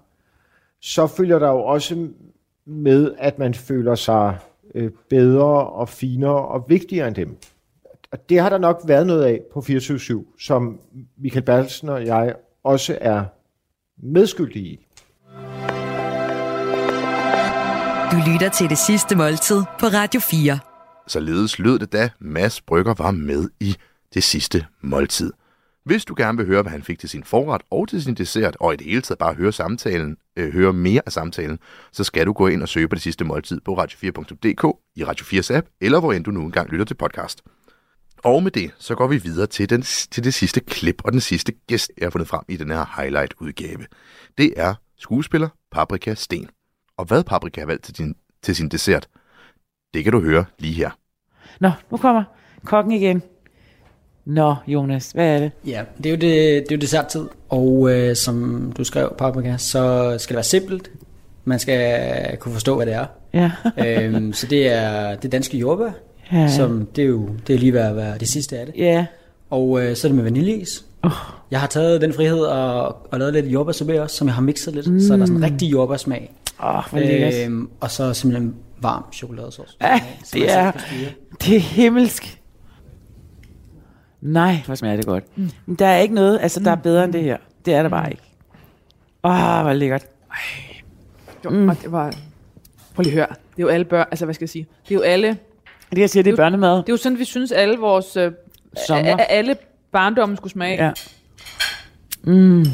[0.80, 2.08] så følger der jo også
[2.66, 4.38] med, at man føler sig
[4.76, 7.38] øh, bedre og finere og vigtigere end dem.
[8.12, 10.80] Og det har der nok været noget af på 24-7, som
[11.18, 13.24] Michael Bertelsen og jeg også er
[13.98, 14.88] medskyldige i.
[18.12, 20.71] Du lytter til det sidste måltid på Radio 4.
[21.08, 23.76] Således lød det, da Mads Brygger var med i
[24.14, 25.34] det sidste måltid.
[25.84, 28.58] Hvis du gerne vil høre, hvad han fik til sin forret og til sin dessert,
[28.60, 31.60] og i det hele taget bare høre samtalen, øh, høre mere af samtalen,
[31.92, 35.26] så skal du gå ind og søge på det sidste måltid på radio4.dk, i Radio
[35.26, 37.42] 4's app, eller hvor end du nu engang lytter til podcast.
[38.24, 41.22] Og med det, så går vi videre til, den, til det sidste klip og den
[41.22, 43.86] sidste gæst, jeg har fundet frem i den her highlight-udgave.
[44.38, 46.50] Det er skuespiller Paprika Sten.
[46.98, 49.08] Og hvad Paprika har valgt til, din, til sin dessert,
[49.94, 50.90] det kan du høre lige her.
[51.60, 52.24] Nå, nu kommer
[52.66, 53.22] kokken igen.
[54.26, 55.52] Nå, Jonas, hvad er det?
[55.68, 56.22] Ja, det er jo, det,
[56.64, 60.92] det er jo desserttid, og øh, som du skrev, Paprika, så skal det være simpelt.
[61.46, 63.06] Man skal kunne forstå, hvad det er.
[63.34, 63.52] Ja.
[63.88, 65.92] øhm, så det er det danske jordbær,
[66.32, 66.48] Ja.
[66.48, 68.76] som det er jo det er lige ved at være det sidste af det.
[68.78, 69.06] Ja.
[69.50, 70.86] Og øh, så er det med vaniljeis.
[71.04, 71.12] Oh.
[71.52, 74.76] Jeg har taget den frihed og, og lavet lidt jordbærsorbet også, som jeg har mixet
[74.76, 75.00] lidt, mm.
[75.00, 76.32] så der er sådan en rigtig jordbærsmag.
[76.64, 77.44] Åh, oh.
[77.46, 79.78] Øhm, og så simpelthen varm chokoladesauce.
[79.82, 80.02] Ja,
[80.34, 80.72] det er,
[81.42, 82.42] det er himmelsk.
[84.22, 85.38] Nej, hvor smager det godt.
[85.38, 85.50] Mm.
[85.66, 87.38] Men der er ikke noget, altså der er bedre end det her.
[87.66, 88.24] Det er der bare ikke.
[89.24, 90.06] Åh, oh, hvor lækkert.
[91.50, 91.70] Mm.
[91.70, 92.14] Og det var...
[92.96, 93.28] Prøv lige at høre.
[93.28, 94.08] Det er jo alle børn...
[94.12, 94.68] Altså, hvad skal jeg sige?
[94.84, 95.38] Det er jo alle...
[95.92, 96.78] Det jeg siger, det er børnemad.
[96.78, 98.18] Det er jo sådan, vi synes, alle vores...
[98.18, 98.32] Øh,
[98.88, 99.18] Sommer.
[99.18, 99.56] alle
[99.92, 100.86] barndommen skulle smage.
[100.86, 100.92] Ja.
[102.24, 102.66] Mm.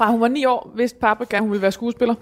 [0.00, 2.14] Fra hun var ni år, vidste Paprika, at hun ville være skuespiller.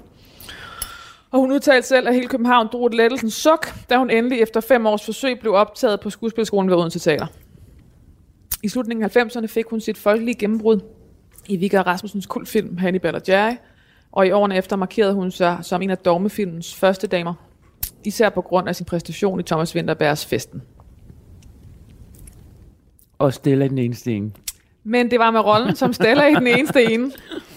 [1.30, 4.60] Og hun udtalte selv, at hele København drog et lettelsens suk, da hun endelig efter
[4.60, 7.26] fem års forsøg blev optaget på skuespilskolen ved Odense Teater.
[8.62, 10.80] I slutningen af 90'erne fik hun sit folkelige gennembrud
[11.46, 13.56] i Vigga Rasmussens kultfilm Hannibal og Jerry,
[14.12, 17.34] og i årene efter markerede hun sig som en af dogmefilmens første damer,
[18.04, 20.62] især på grund af sin præstation i Thomas Winterbergs Festen.
[23.18, 24.36] Og Stella den eneste en.
[24.84, 27.12] Men det var med rollen som Stella i den eneste ene,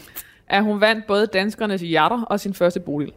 [0.51, 3.13] at hun vandt både danskernes hjerter og sin første bolig.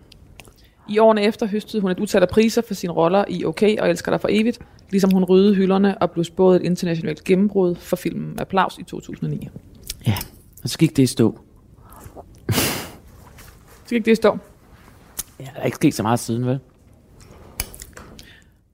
[0.89, 3.91] I årene efter høstede hun et utal af priser for sine roller i OK og
[3.91, 4.59] Elsker dig for evigt,
[4.91, 9.49] ligesom hun ryddede hylderne og blev spået et internationalt gennembrud for filmen Applaus i 2009.
[10.07, 10.17] Ja,
[10.63, 11.39] og så gik det i stå.
[13.85, 14.39] Så gik det stå.
[15.41, 16.59] Ja, der er ikke sket så meget siden, vel?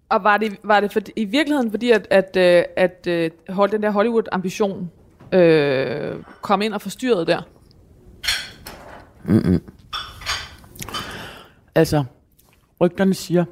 [0.08, 3.70] Og var det, var det for, i virkeligheden fordi, at, at, øh, at, at hold,
[3.70, 4.90] den der Hollywood-ambition
[5.32, 7.42] øh, kom ind og forstyrrede der?
[11.74, 12.04] Altså,
[12.80, 13.44] rygterne siger,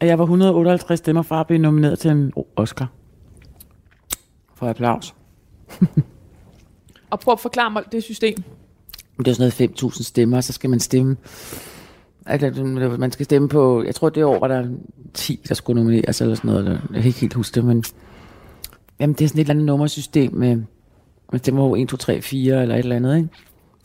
[0.00, 2.86] at jeg var 158 stemmer fra at blive nomineret til en Oscar.
[4.54, 5.14] For applaus.
[7.10, 8.42] Og prøv at forklare mig det system.
[9.18, 11.16] Det er sådan noget 5.000 stemmer, så skal man stemme.
[12.26, 14.68] Altså, man skal stemme på, jeg tror det år var der
[15.14, 16.66] 10, der skulle nomineres eller sådan noget.
[16.66, 17.84] Jeg kan ikke helt huske det, men
[19.00, 20.56] jamen, det er sådan et eller andet nummersystem med,
[21.32, 23.28] man stemmer på 1, 2, 3, 4 eller et eller andet, ikke?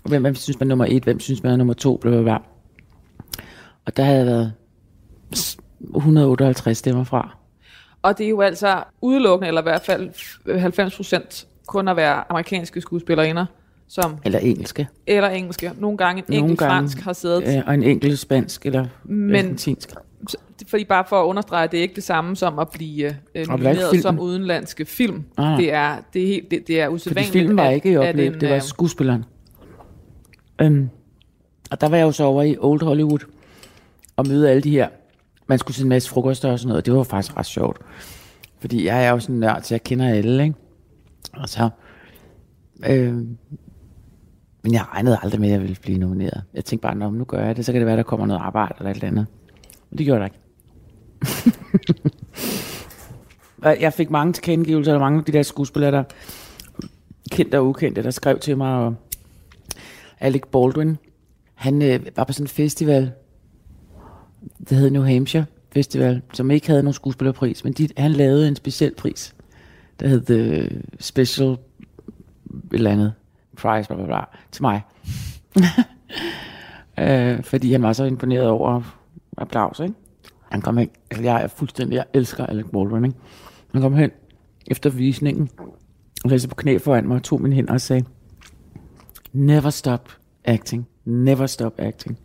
[0.03, 2.21] Hvem, hvem synes man er nummer 1, hvem synes man er nummer 2, bla, bla,
[2.21, 2.37] bla.
[3.85, 4.53] Og der havde været
[5.35, 5.57] s-
[5.95, 7.37] 158 stemmer fra.
[8.01, 10.09] Og det er jo altså udelukkende, eller i hvert fald
[10.59, 13.45] 90 procent, kun at være amerikanske skuespillerinder,
[13.87, 14.87] som, Eller engelske.
[15.07, 15.71] eller engelske.
[15.79, 17.41] Nogle gange en Nogle enkelt gange, fransk har siddet.
[17.43, 19.89] Ja, og en enkelt spansk eller Men- argentinsk.
[20.67, 24.01] Fordi bare for at understrege, det er ikke det samme som at blive øh, nomineret
[24.01, 25.23] som udenlandske film.
[25.37, 25.57] Ah.
[25.57, 27.31] Det er, det er, helt, det, det er Fordi usædvanligt.
[27.31, 29.25] filmen var at- ikke i oplevet, det var øh, skuespilleren.
[30.61, 30.89] Øhm,
[31.71, 33.19] og der var jeg jo så over i Old Hollywood
[34.15, 34.89] og møde alle de her.
[35.47, 36.85] Man skulle se en masse frokoster og sådan noget.
[36.85, 37.77] Det var faktisk ret sjovt.
[38.59, 40.55] Fordi jeg er jo sådan en nørd, så jeg kender alle, ikke?
[41.33, 41.69] Og så...
[42.89, 43.13] Øh,
[44.63, 46.43] men jeg regnede aldrig med, at jeg ville blive nomineret.
[46.53, 48.41] Jeg tænkte bare, "Nå, nu gør jeg det, så kan det være, der kommer noget
[48.41, 49.25] arbejde eller et eller andet.
[49.89, 50.39] Men det gjorde der ikke.
[53.81, 56.03] Jeg fik mange tilkendegivelser, og mange af de der skuespillere, der
[57.31, 58.95] kendte og ukendte, der skrev til mig, og
[60.21, 60.97] Alec Baldwin,
[61.53, 63.11] han øh, var på sådan en festival,
[64.69, 68.55] det hed New Hampshire Festival, som ikke havde nogen skuespillerpris, men de, han lavede en
[68.55, 69.35] speciel pris,
[69.99, 70.69] der hed The
[70.99, 71.57] Special et
[72.71, 73.13] eller andet
[73.57, 74.19] prize, bla, bla, bla,
[74.51, 74.81] til mig.
[76.99, 78.81] øh, fordi han var så imponeret over
[79.37, 79.93] applaus, ikke?
[80.51, 83.17] Han kom hen, altså jeg er fuldstændig, jeg elsker Alec Baldwin, ikke?
[83.71, 84.11] Han kom hen
[84.67, 85.49] efter visningen,
[86.23, 88.05] og lagde sig på knæ foran mig og tog mine hænder og sagde,
[89.33, 90.09] never stop
[90.45, 92.17] acting, never stop acting.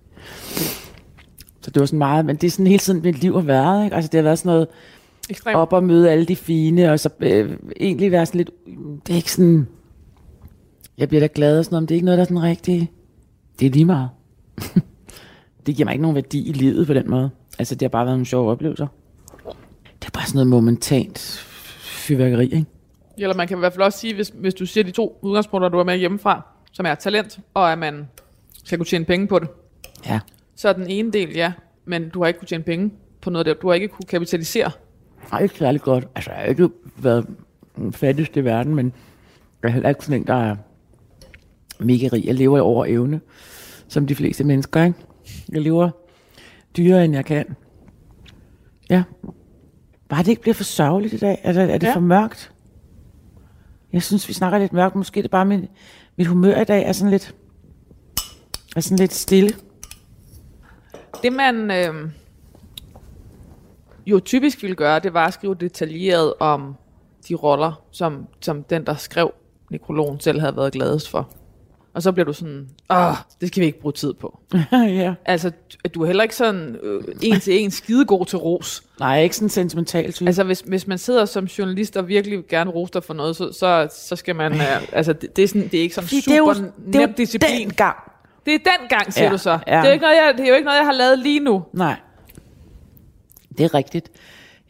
[1.61, 3.85] Så det var sådan meget, men det er sådan hele tiden, mit liv har været,
[3.85, 3.97] ikke?
[3.97, 4.69] Altså det har været sådan noget,
[5.31, 5.57] Ekstremt.
[5.57, 8.51] op og møde alle de fine, og så øh, egentlig være sådan lidt,
[9.07, 9.69] det er ikke sådan,
[10.99, 12.43] jeg bliver da glad og sådan noget, men det er ikke noget, der er sådan
[12.43, 12.91] rigtig,
[13.61, 14.09] det er lige meget.
[15.67, 17.31] det giver mig ikke nogen værdi i livet på den måde.
[17.59, 18.87] Altså det har bare været nogle sjove oplevelser.
[20.01, 21.19] Det er bare sådan noget momentant
[21.81, 22.65] fyrværkeri, ikke?
[23.19, 25.69] Eller man kan i hvert fald også sige, hvis, hvis du siger de to udgangspunkter,
[25.69, 26.47] du er med hjemmefra,
[26.77, 28.09] som er talent, og at man
[28.65, 29.49] skal kunne tjene penge på det.
[30.07, 30.21] Ja.
[30.57, 31.53] Så er den ene del, ja,
[31.85, 33.55] men du har ikke kunne tjene penge på noget der.
[33.55, 34.71] Du har ikke kunne kapitalisere.
[35.33, 36.09] Nej, ikke særlig godt.
[36.15, 37.27] Altså, jeg har ikke været
[37.77, 38.93] den fattigste i verden, men
[39.63, 40.57] jeg er heller ikke sådan en, der er
[41.79, 42.25] mega rig.
[42.27, 43.21] Jeg lever over evne,
[43.89, 44.99] som de fleste mennesker, ikke?
[45.53, 45.91] Jeg lever
[46.77, 47.57] dyrere, end jeg kan.
[48.91, 49.03] Ja.
[50.09, 51.41] Bare det ikke bliver for sørgeligt i dag.
[51.45, 51.95] Altså, er det Ja.
[51.95, 52.53] for mørkt?
[53.93, 54.95] Jeg synes, vi snakker lidt mørkt.
[54.97, 55.71] Måske er det bare mit,
[56.17, 57.35] mit humør i dag er sådan lidt,
[58.77, 59.55] er sådan lidt stille.
[61.23, 62.11] Det man øh,
[64.07, 66.75] jo typisk ville gøre, det var at skrive detaljeret om
[67.29, 69.33] de roller, som, som den, der skrev
[69.71, 71.31] nekrologen, selv havde været gladest for.
[71.97, 74.41] Og så bliver du sådan, åh, det skal vi ikke bruge tid på.
[74.73, 75.15] ja.
[75.25, 75.53] Altså,
[75.95, 78.83] du er heller ikke sådan øh, en til en skidegod til ros.
[79.01, 80.27] Nej, jeg er ikke sådan en sentimental type.
[80.29, 83.53] Altså, hvis, hvis man sidder som journalist og virkelig gerne roser dig for noget, så,
[83.53, 84.53] så, så skal man...
[84.55, 86.63] Øh, altså, det, det, er sådan, det er ikke sådan Fordi super det er jo,
[86.63, 87.61] nem det er jo disciplin.
[87.69, 87.97] den gang.
[88.47, 89.51] Det er den gang, siger Ja, du så.
[89.51, 89.57] ja.
[89.57, 91.41] Det, er jo ikke noget, jeg, det er jo ikke noget, jeg har lavet lige
[91.41, 91.65] nu.
[91.73, 91.97] Nej.
[93.59, 94.11] Det er rigtigt.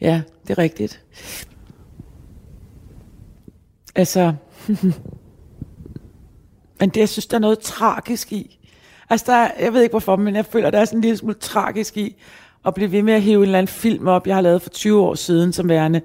[0.01, 1.01] Ja, det er rigtigt.
[3.95, 4.33] Altså,
[6.79, 8.59] men det, jeg synes, der er noget tragisk i.
[9.09, 11.17] Altså, der er, jeg ved ikke hvorfor, men jeg føler, der er sådan en lille
[11.17, 12.15] smule tragisk i
[12.65, 14.69] at blive ved med at hive en eller anden film op, jeg har lavet for
[14.69, 16.01] 20 år siden, som værende.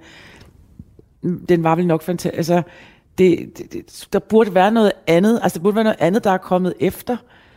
[1.48, 2.36] Den var vel nok fantastisk.
[2.36, 2.62] Altså,
[3.18, 5.40] det, det, det, der burde være noget andet.
[5.42, 7.16] Altså, der burde være noget andet, der er kommet efter.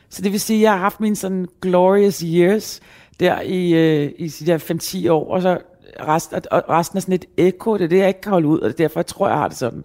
[0.10, 2.82] Så det vil sige, at jeg har haft mine sådan glorious years
[3.20, 4.58] der i, øh, i de der
[5.08, 5.58] 5-10 år, og så
[6.00, 7.74] rest, og resten er sådan et ekko.
[7.74, 9.38] Det er det, jeg ikke kan holde ud, og det er derfor, jeg tror, jeg
[9.38, 9.84] har det sådan.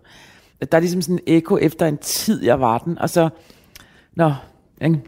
[0.60, 3.28] Der er ligesom sådan en ekko efter en tid, jeg var den, og så,
[4.14, 4.32] nå,
[4.82, 5.00] ikke?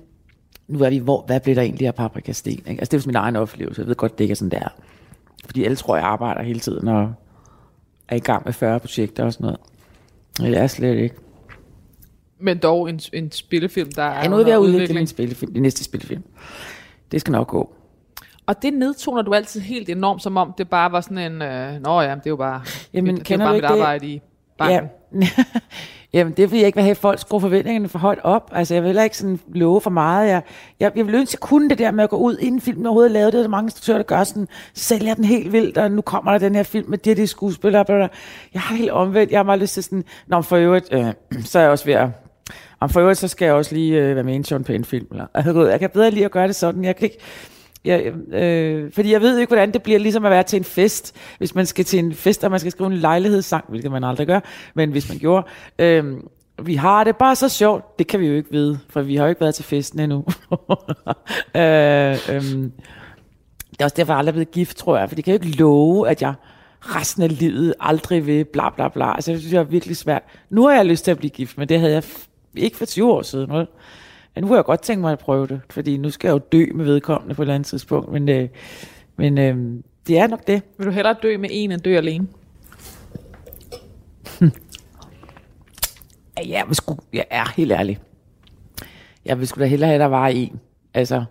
[0.68, 2.52] nu er vi, hvor, hvad blev der egentlig af paprikasten?
[2.52, 2.70] Ikke?
[2.70, 3.80] Altså, det er jo min egen oplevelse.
[3.80, 4.68] Jeg ved godt, det ikke er sådan, der.
[5.44, 7.14] Fordi alle tror, jeg arbejder hele tiden, og
[8.08, 9.60] er i gang med 40 projekter og sådan noget.
[10.40, 11.14] Og det er slet ikke.
[12.40, 15.84] Men dog en, en spillefilm, der er nu ved at udvikle min spillefilm, det næste
[15.84, 16.22] spillefilm.
[17.12, 17.74] Det skal nok gå.
[18.46, 21.42] Og det nedtoner du altid helt enormt, som om det bare var sådan en...
[21.42, 23.64] Øh, Nå ja, det er jo bare, Jamen, det, det er kender bare du mit
[23.64, 23.80] ikke det?
[23.80, 24.20] arbejde i
[24.58, 24.76] banken.
[24.76, 25.01] Ja.
[26.14, 28.50] Jamen, det er fordi, jeg ikke vil have, at folk skruer forventningerne for højt op.
[28.54, 30.28] Altså, jeg vil heller ikke sådan love for meget.
[30.28, 30.42] Jeg,
[30.80, 33.10] jeg, jeg vil ønske, at kunne det der med at gå ud, inden filmen overhovedet
[33.10, 33.32] er lavet.
[33.32, 36.32] Det er der mange instruktører, der gør sådan, sælger den helt vildt, og nu kommer
[36.32, 37.84] der den her film med det, de skuespillere.
[37.84, 38.08] Bla, bla.
[38.54, 39.32] Jeg har helt omvendt.
[39.32, 41.06] Jeg har meget lyst til sådan, Nå, for øvrigt, øh,
[41.44, 42.08] så er jeg også ved at
[42.82, 45.06] om for øvrigt, så skal jeg også lige øh, være med i en Sean Penn-film.
[45.10, 46.84] Eller, altså, jeg kan bedre lige at gøre det sådan.
[46.84, 47.18] Jeg kan ikke,
[47.84, 51.16] jeg, øh, fordi jeg ved ikke, hvordan det bliver ligesom at være til en fest.
[51.38, 54.26] Hvis man skal til en fest, og man skal skrive en lejlighedssang, hvilket man aldrig
[54.26, 54.40] gør,
[54.74, 55.46] men hvis man gjorde.
[55.78, 56.04] Øh,
[56.62, 57.98] vi har det bare så sjovt.
[57.98, 60.16] Det kan vi jo ikke vide, for vi har jo ikke været til festen endnu.
[61.56, 62.42] øh, øh,
[63.70, 65.08] det er også derfor, jeg aldrig er blevet gift, tror jeg.
[65.08, 66.34] For det kan jo ikke love, at jeg
[66.80, 69.14] resten af livet aldrig vil bla bla bla.
[69.14, 70.22] Altså, det synes, jeg er virkelig svært.
[70.50, 72.84] Nu har jeg lyst til at blive gift, men det havde jeg f- ikke for
[72.86, 73.50] 20 år siden.
[73.52, 73.66] Vel?
[74.34, 76.40] Men nu har jeg godt tænkt mig at prøve det, fordi nu skal jeg jo
[76.52, 78.12] dø med vedkommende på et eller andet tidspunkt.
[78.12, 78.48] Men, øh,
[79.16, 80.62] men øh, det er nok det.
[80.78, 82.26] Vil du hellere dø med en, end dø alene?
[86.38, 87.98] Ja, Jeg, vil sgu, jeg er helt ærlig.
[89.24, 90.60] Jeg vil sgu da hellere have, at der var en.
[90.94, 91.24] Altså,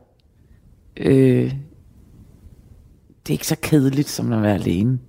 [0.98, 1.52] øh,
[3.24, 5.00] det er ikke så kedeligt, som at være alene.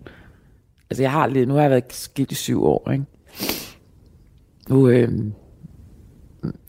[0.90, 3.04] Altså, jeg har lidt, nu har jeg været skilt i syv år, ikke?
[4.68, 5.12] Nu, øh,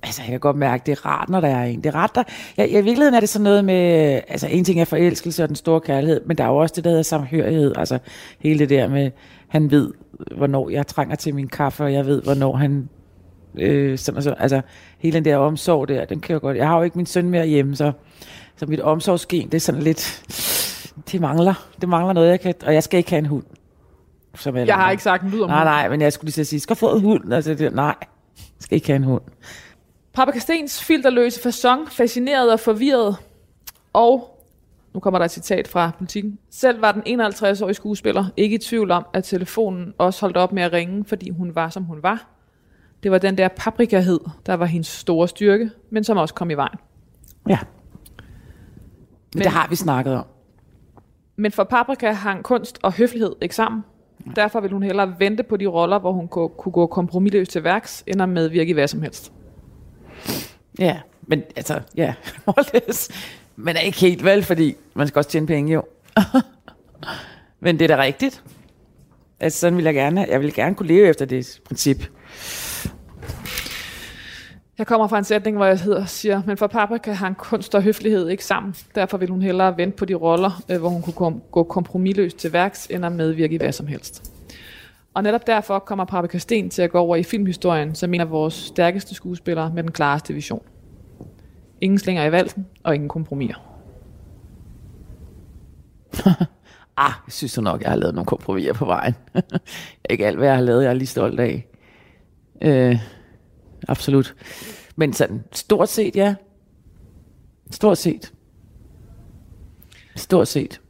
[0.04, 1.84] altså, jeg kan godt mærke, det er rart, når der er en.
[1.84, 2.24] Det er rart, der,
[2.58, 5.56] ja, I virkeligheden er det sådan noget med, altså, en ting er forelskelse og den
[5.56, 7.74] store kærlighed, men der er jo også det, der hedder samhørighed.
[7.76, 8.00] Altså,
[8.40, 9.12] hele det der med,
[9.48, 9.94] han ved,
[10.38, 12.90] hvornår jeg trænger til min kaffe, og jeg ved, hvornår han
[13.56, 14.62] øh, sådan og så, altså
[15.00, 16.58] hele den der omsorg der, den kan jeg godt.
[16.58, 17.92] Jeg har jo ikke min søn mere hjemme, så,
[18.56, 20.24] så mit omsorgsgen, det er sådan lidt,
[21.12, 23.44] det mangler, det mangler noget, jeg kan, og jeg skal ikke have en hund.
[24.36, 26.42] Som alle Jeg har ikke sagt en lyd om Nej, nej, men jeg skulle lige
[26.42, 27.34] at sige, skal få en hund?
[27.34, 27.96] Altså, det, nej,
[28.38, 29.22] jeg skal ikke have en hund.
[30.40, 33.16] Stens filterløse façon, fascineret og forvirret.
[33.94, 34.44] Og,
[34.94, 36.40] nu kommer der et citat fra politikken.
[36.50, 40.64] Selv var den 51-årige skuespiller ikke i tvivl om, at telefonen også holdt op med
[40.64, 42.28] at ringe, fordi hun var, som hun var.
[43.04, 46.54] Det var den der paprikahed, der var hendes store styrke, men som også kom i
[46.54, 46.78] vejen.
[47.50, 47.60] Ja.
[48.14, 48.26] Men,
[49.36, 50.26] men det har vi snakket om.
[51.36, 53.84] Men for Paprika hang kunst og høflighed ikke sammen.
[54.36, 57.64] Derfor vil hun hellere vente på de roller, hvor hun kunne kunne gå kompromilløst til
[57.64, 59.32] værks, end at medvirke i hvad som helst.
[60.80, 62.14] Ja, men altså, ja,
[62.46, 63.10] Moldes.
[63.56, 65.84] Men er ikke helt vel, fordi man skal også tjene penge jo.
[67.60, 68.44] men det er da rigtigt.
[69.40, 72.08] Altså, sådan vil jeg gerne, jeg vil gerne kunne leve efter det princip.
[74.78, 77.82] Jeg kommer fra en sætning, hvor jeg hedder, siger, men for Paprika hang kunst og
[77.82, 78.76] høflighed ikke sammen.
[78.96, 82.54] Derfor vil hun hellere vente på de roller, øh, hvor hun kunne gå kompromilløst til
[82.54, 84.33] værks, end at medvirke i hvad som helst.
[85.14, 88.30] Og netop derfor kommer Paprika Sten til at gå over i filmhistorien som en af
[88.30, 90.64] vores stærkeste skuespillere med den klareste vision.
[91.82, 93.56] Ingen slinger i valsen, og ingen kompromiser.
[96.98, 99.14] ah, jeg synes jo nok, jeg har lavet nogle kompromiser på vejen.
[100.10, 101.68] ikke alt, hvad jeg har lavet, jeg er lige stolt af.
[102.62, 102.98] Øh,
[103.88, 104.36] absolut.
[104.96, 106.36] Men sådan, stort set, ja.
[107.72, 108.34] Stort set.
[110.16, 110.82] Stort set.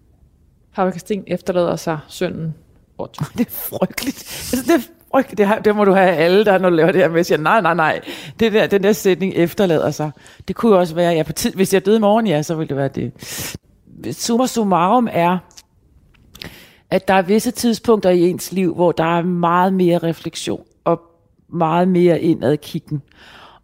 [0.76, 2.56] Papa Kasten efterlader sig sønnen
[3.04, 3.24] Otto.
[3.38, 4.18] Det er frygteligt.
[4.54, 5.38] Altså, det er frygteligt.
[5.38, 7.38] Det, har, det må du have alle, der når du laver det her med, siger,
[7.38, 8.02] nej, nej, nej.
[8.40, 10.12] Det der, den der sætning efterlader sig.
[10.48, 12.56] Det kunne jo også være, ja, på tid, hvis jeg døde i morgen, ja, så
[12.56, 13.12] ville det være det.
[14.12, 15.38] Summa summarum er,
[16.92, 21.02] at der er visse tidspunkter i ens liv, hvor der er meget mere refleksion og
[21.50, 23.02] meget mere indad kiggen.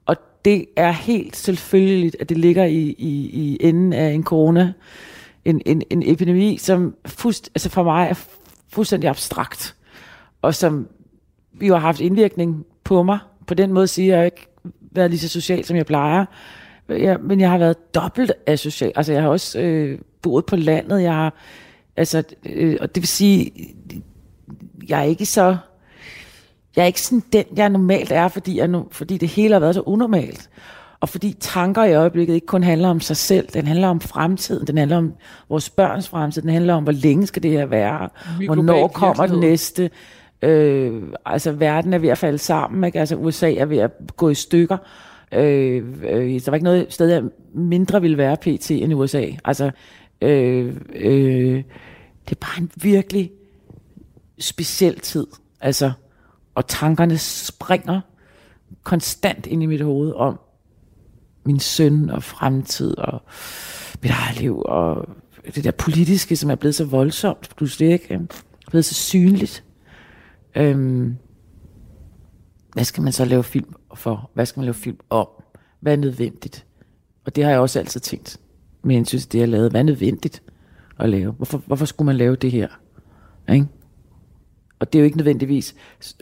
[0.05, 0.15] Og
[0.45, 4.73] det er helt selvfølgeligt, at det ligger i, i, i enden af en corona,
[5.45, 8.13] en, en, en epidemi, som fuldst, altså for mig er
[8.69, 9.75] fuldstændig abstrakt,
[10.41, 10.87] og som
[11.61, 13.19] jo har haft indvirkning på mig.
[13.47, 14.47] På den måde siger jeg ikke
[14.91, 16.25] været lige så social, som jeg plejer.
[16.89, 18.91] Jeg, men jeg har været dobbelt asocial.
[18.95, 21.01] Altså jeg har også øh, boet på landet.
[21.01, 21.33] Jeg har,
[21.95, 23.51] altså, øh, og det vil sige,
[24.89, 25.57] jeg er ikke så...
[26.75, 29.59] Jeg er ikke sådan den, jeg normalt er, fordi, jeg nu, fordi det hele har
[29.59, 30.49] været så unormalt.
[31.01, 34.67] Og fordi tanker i øjeblikket ikke kun handler om sig selv, den handler om fremtiden,
[34.67, 35.13] den handler om
[35.49, 38.09] vores børns fremtid, den handler om, hvor længe skal det her være,
[38.45, 39.89] hvornår kommer den næste.
[40.41, 42.99] Øh, altså verden er ved at falde sammen, ikke?
[42.99, 44.77] altså USA er ved at gå i stykker.
[45.31, 48.71] Øh, øh, der var ikke noget sted, der mindre ville være pt.
[48.71, 49.25] end USA.
[49.45, 49.71] Altså,
[50.21, 51.63] øh, øh,
[52.25, 53.31] det er bare en virkelig
[54.39, 55.27] speciel tid.
[55.61, 55.91] Altså,
[56.55, 58.01] og tankerne springer
[58.83, 60.39] konstant ind i mit hoved om
[61.45, 63.21] min søn og fremtid og
[64.03, 65.09] mit eget liv og
[65.55, 68.13] det der politiske, som er blevet så voldsomt pludselig, ikke?
[68.13, 68.19] Er
[68.69, 69.63] blevet så synligt.
[70.55, 71.15] Øhm,
[72.73, 74.31] hvad skal man så lave film for?
[74.33, 75.27] Hvad skal man lave film om?
[75.79, 76.65] Hvad er nødvendigt?
[77.25, 78.39] Og det har jeg også altid tænkt
[78.83, 79.69] med hensyn til det, jeg lavede.
[79.69, 80.41] Hvad er nødvendigt
[80.99, 81.31] at lave?
[81.31, 82.67] Hvorfor, hvorfor skulle man lave det her?
[83.49, 83.67] Ikke?
[84.79, 85.75] Og det er jo ikke nødvendigvis,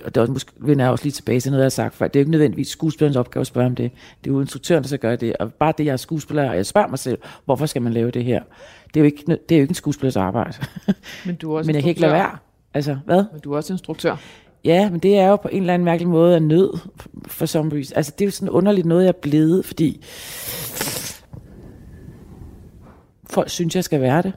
[0.06, 1.96] og det er også, måske vender jeg også lige tilbage til noget, jeg har sagt
[1.96, 3.92] før, det er jo ikke nødvendigvis skuespillerens opgave at spørge om det.
[4.24, 5.36] Det er jo instruktøren, der skal gøre det.
[5.38, 8.12] Og bare det, jeg er skuespiller, og jeg spørger mig selv, hvorfor skal man lave
[8.12, 8.44] det her?
[8.88, 10.58] Det er jo ikke, det er jo ikke en skuespillers arbejde.
[11.26, 12.38] Men du er også men jeg kan ikke lade være.
[12.74, 13.26] Altså, hvad?
[13.32, 14.16] Men du er også instruktør.
[14.64, 16.78] Ja, men det er jo på en eller anden mærkelig måde af nød
[17.28, 17.98] for some reason.
[17.98, 20.04] Altså, det er jo sådan underligt noget, jeg er blevet, fordi
[23.30, 24.34] folk synes, jeg skal være det.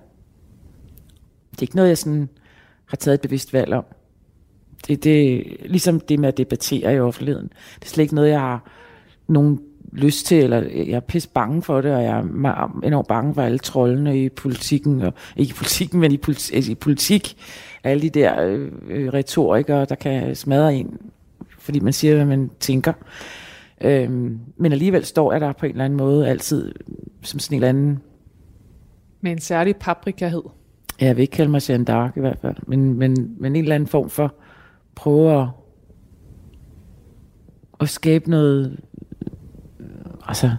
[1.51, 2.29] Det er ikke noget, jeg sådan
[2.87, 3.85] har taget et bevidst valg om.
[4.89, 7.49] Det, det ligesom det med at debattere i offentligheden.
[7.75, 8.71] Det er slet ikke noget, jeg har
[9.29, 9.61] nogen
[9.93, 13.43] lyst til, eller jeg er pisse bange for det, og jeg er enormt bange for
[13.43, 17.37] alle trollene i politikken, og ikke i politikken, men i, politi- i politik.
[17.85, 20.99] Alle de der øh, øh, retorikere, der kan smadre en,
[21.59, 22.93] fordi man siger, hvad man tænker.
[23.81, 26.75] Øhm, men alligevel står jeg der på en eller anden måde altid
[27.23, 27.99] som sådan en eller anden
[29.21, 30.43] Med en særlig paprikahed.
[31.01, 33.63] Ja, Jeg vil ikke kalde mig Jeanne d'Arc i hvert fald, men, men, men en
[33.63, 34.35] eller anden form for
[34.95, 35.49] prøve at,
[37.81, 38.81] at skabe noget,
[40.27, 40.51] altså,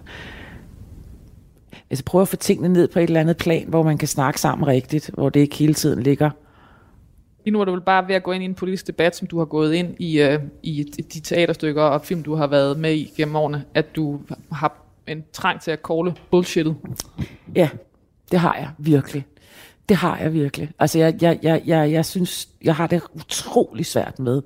[1.89, 4.41] altså prøve at få tingene ned på et eller andet plan, hvor man kan snakke
[4.41, 6.29] sammen rigtigt, hvor det ikke hele tiden ligger.
[7.45, 9.27] Lige nu er du vel bare ved at gå ind i en politisk debat, som
[9.27, 12.93] du har gået ind i, øh, i de teaterstykker og film, du har været med
[12.93, 14.19] i gennem årene, at du
[14.51, 14.75] har
[15.07, 16.75] en trang til at call bullshittet.
[17.55, 17.69] Ja,
[18.32, 19.25] det har jeg virkelig.
[19.91, 20.71] Det har jeg virkelig.
[20.79, 24.41] Altså, jeg, jeg, jeg, jeg, jeg synes, jeg har det utrolig svært med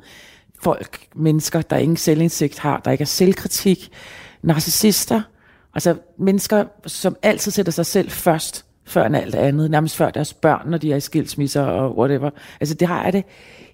[0.64, 3.90] folk, mennesker, der ingen selvindsigt har, der ikke har selvkritik,
[4.42, 5.22] narcissister,
[5.74, 10.34] altså mennesker, som altid sætter sig selv først, før end alt andet, nærmest før deres
[10.34, 12.30] børn, når de er i skilsmisser og whatever.
[12.60, 13.24] Altså, det har jeg det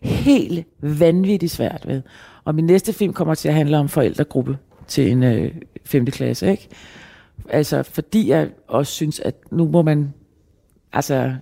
[0.02, 2.02] helt vanvittigt svært ved.
[2.44, 4.58] Og min næste film kommer til at handle om forældregruppe
[4.88, 5.52] til en øh,
[5.86, 6.06] 5.
[6.06, 6.70] klasse, ikke?
[7.50, 10.14] Altså, fordi jeg også synes, at nu må man,
[10.94, 11.34] altså,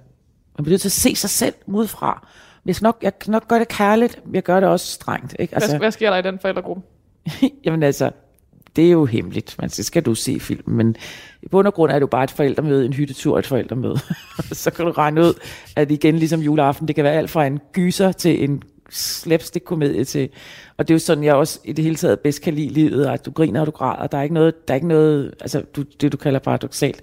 [0.59, 2.27] man bliver nødt til at se sig selv udefra.
[2.65, 5.35] Jeg skal nok, jeg kan nok gøre det kærligt, men jeg gør det også strengt,
[5.39, 5.55] ikke?
[5.55, 6.81] Altså, hvad, hvad sker der i den forældregruppe?
[7.65, 8.11] jamen altså,
[8.75, 10.77] det er jo hemmeligt, men så skal du se filmen.
[10.77, 10.95] Men
[11.41, 13.99] i bund og grund er det jo bare et forældremøde, en hyttetur og et forældremøde.
[14.51, 15.33] så kan du regne ud,
[15.75, 20.29] at igen ligesom juleaften, det kan være alt fra en gyser til en slapstick-komedie til.
[20.77, 23.05] Og det er jo sådan, jeg også i det hele taget bedst kan lide livet,
[23.05, 24.07] at du griner og du græder.
[24.07, 27.01] Der er ikke noget, der er ikke noget altså du, det du kalder paradoxalt,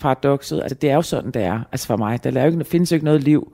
[0.00, 0.60] paradokset.
[0.60, 1.60] Altså det er jo sådan, det er.
[1.72, 3.52] Altså for mig, der, er jo ikke, der findes jo ikke noget liv,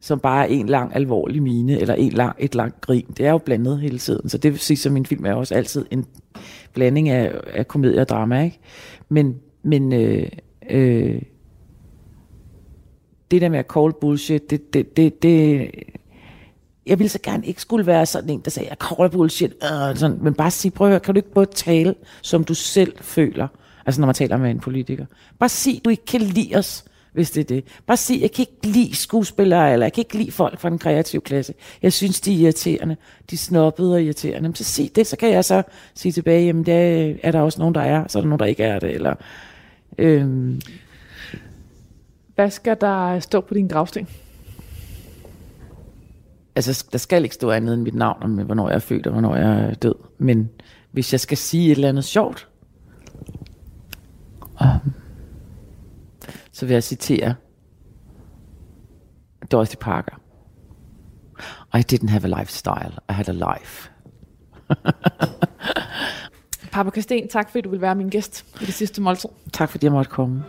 [0.00, 3.06] som bare er en lang alvorlig mine, eller en lang, et langt grin.
[3.16, 4.28] Det er jo blandet hele tiden.
[4.28, 6.06] Så det vil sige, at min film er også altid en
[6.72, 8.44] blanding af, af komedie og drama.
[8.44, 8.58] Ikke?
[9.08, 10.26] Men, men øh,
[10.70, 11.22] øh,
[13.30, 15.70] det der med at call bullshit, det, det, det, det,
[16.86, 19.96] jeg ville så gerne ikke skulle være sådan en, der sagde, jeg call bullshit, øh,
[19.96, 22.92] sådan, men bare sige, prøv at høre, kan du ikke både tale, som du selv
[23.00, 23.48] føler,
[23.86, 25.06] altså når man taler med en politiker.
[25.38, 27.64] Bare sig, du ikke kan lide os, hvis det er det.
[27.86, 30.78] Bare sig, jeg kan ikke lide skuespillere, eller jeg kan ikke lide folk fra den
[30.78, 31.54] kreative klasse.
[31.82, 32.96] Jeg synes, de er irriterende.
[33.30, 34.48] De er snobbede og irriterende.
[34.48, 35.62] Men så sig det, så kan jeg så
[35.94, 38.46] sige tilbage, jamen det er der også nogen, der er, så er der nogen, der
[38.46, 38.90] ikke er det.
[38.90, 39.14] Eller,
[39.98, 40.60] øhm,
[42.34, 44.08] Hvad skal der stå på din gravsten?
[46.54, 49.12] altså, der skal ikke stå andet end mit navn, om hvornår jeg er født og
[49.12, 49.94] hvornår jeg er død.
[50.18, 50.50] Men
[50.90, 52.48] hvis jeg skal sige et eller andet sjovt,
[54.60, 54.92] um,
[56.52, 57.34] så vil jeg citere
[59.50, 60.16] Dorothy Parker.
[61.74, 63.90] I didn't have a lifestyle, I had a life.
[66.72, 69.28] Papa Kasten, tak fordi du vil være min gæst i det sidste måltid.
[69.52, 70.44] Tak fordi jeg måtte komme.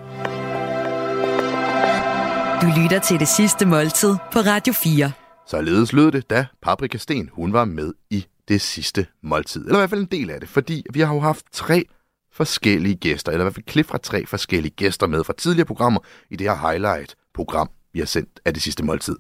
[2.61, 5.11] Du lytter til det sidste måltid på Radio 4.
[5.47, 9.61] Således lød det, da Paprika Sten hun var med i det sidste måltid.
[9.61, 11.85] Eller i hvert fald en del af det, fordi vi har jo haft tre
[12.33, 15.99] forskellige gæster, eller i hvert fald klip fra tre forskellige gæster med fra tidligere programmer
[16.29, 19.15] i det her highlight-program, vi har sendt af det sidste måltid.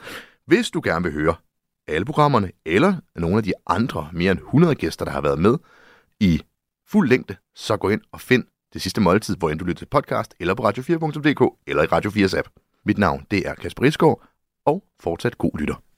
[0.45, 1.35] Hvis du gerne vil høre
[1.87, 5.57] alle programmerne, eller nogle af de andre mere end 100 gæster, der har været med
[6.19, 6.41] i
[6.87, 8.43] fuld længde, så gå ind og find
[8.73, 12.11] det sidste måltid, hvor end du lytter til podcast, eller på radio4.dk, eller i Radio
[12.11, 12.47] 4's app.
[12.85, 14.23] Mit navn, det er Kasper Isgaard,
[14.65, 15.92] og fortsat god lytter.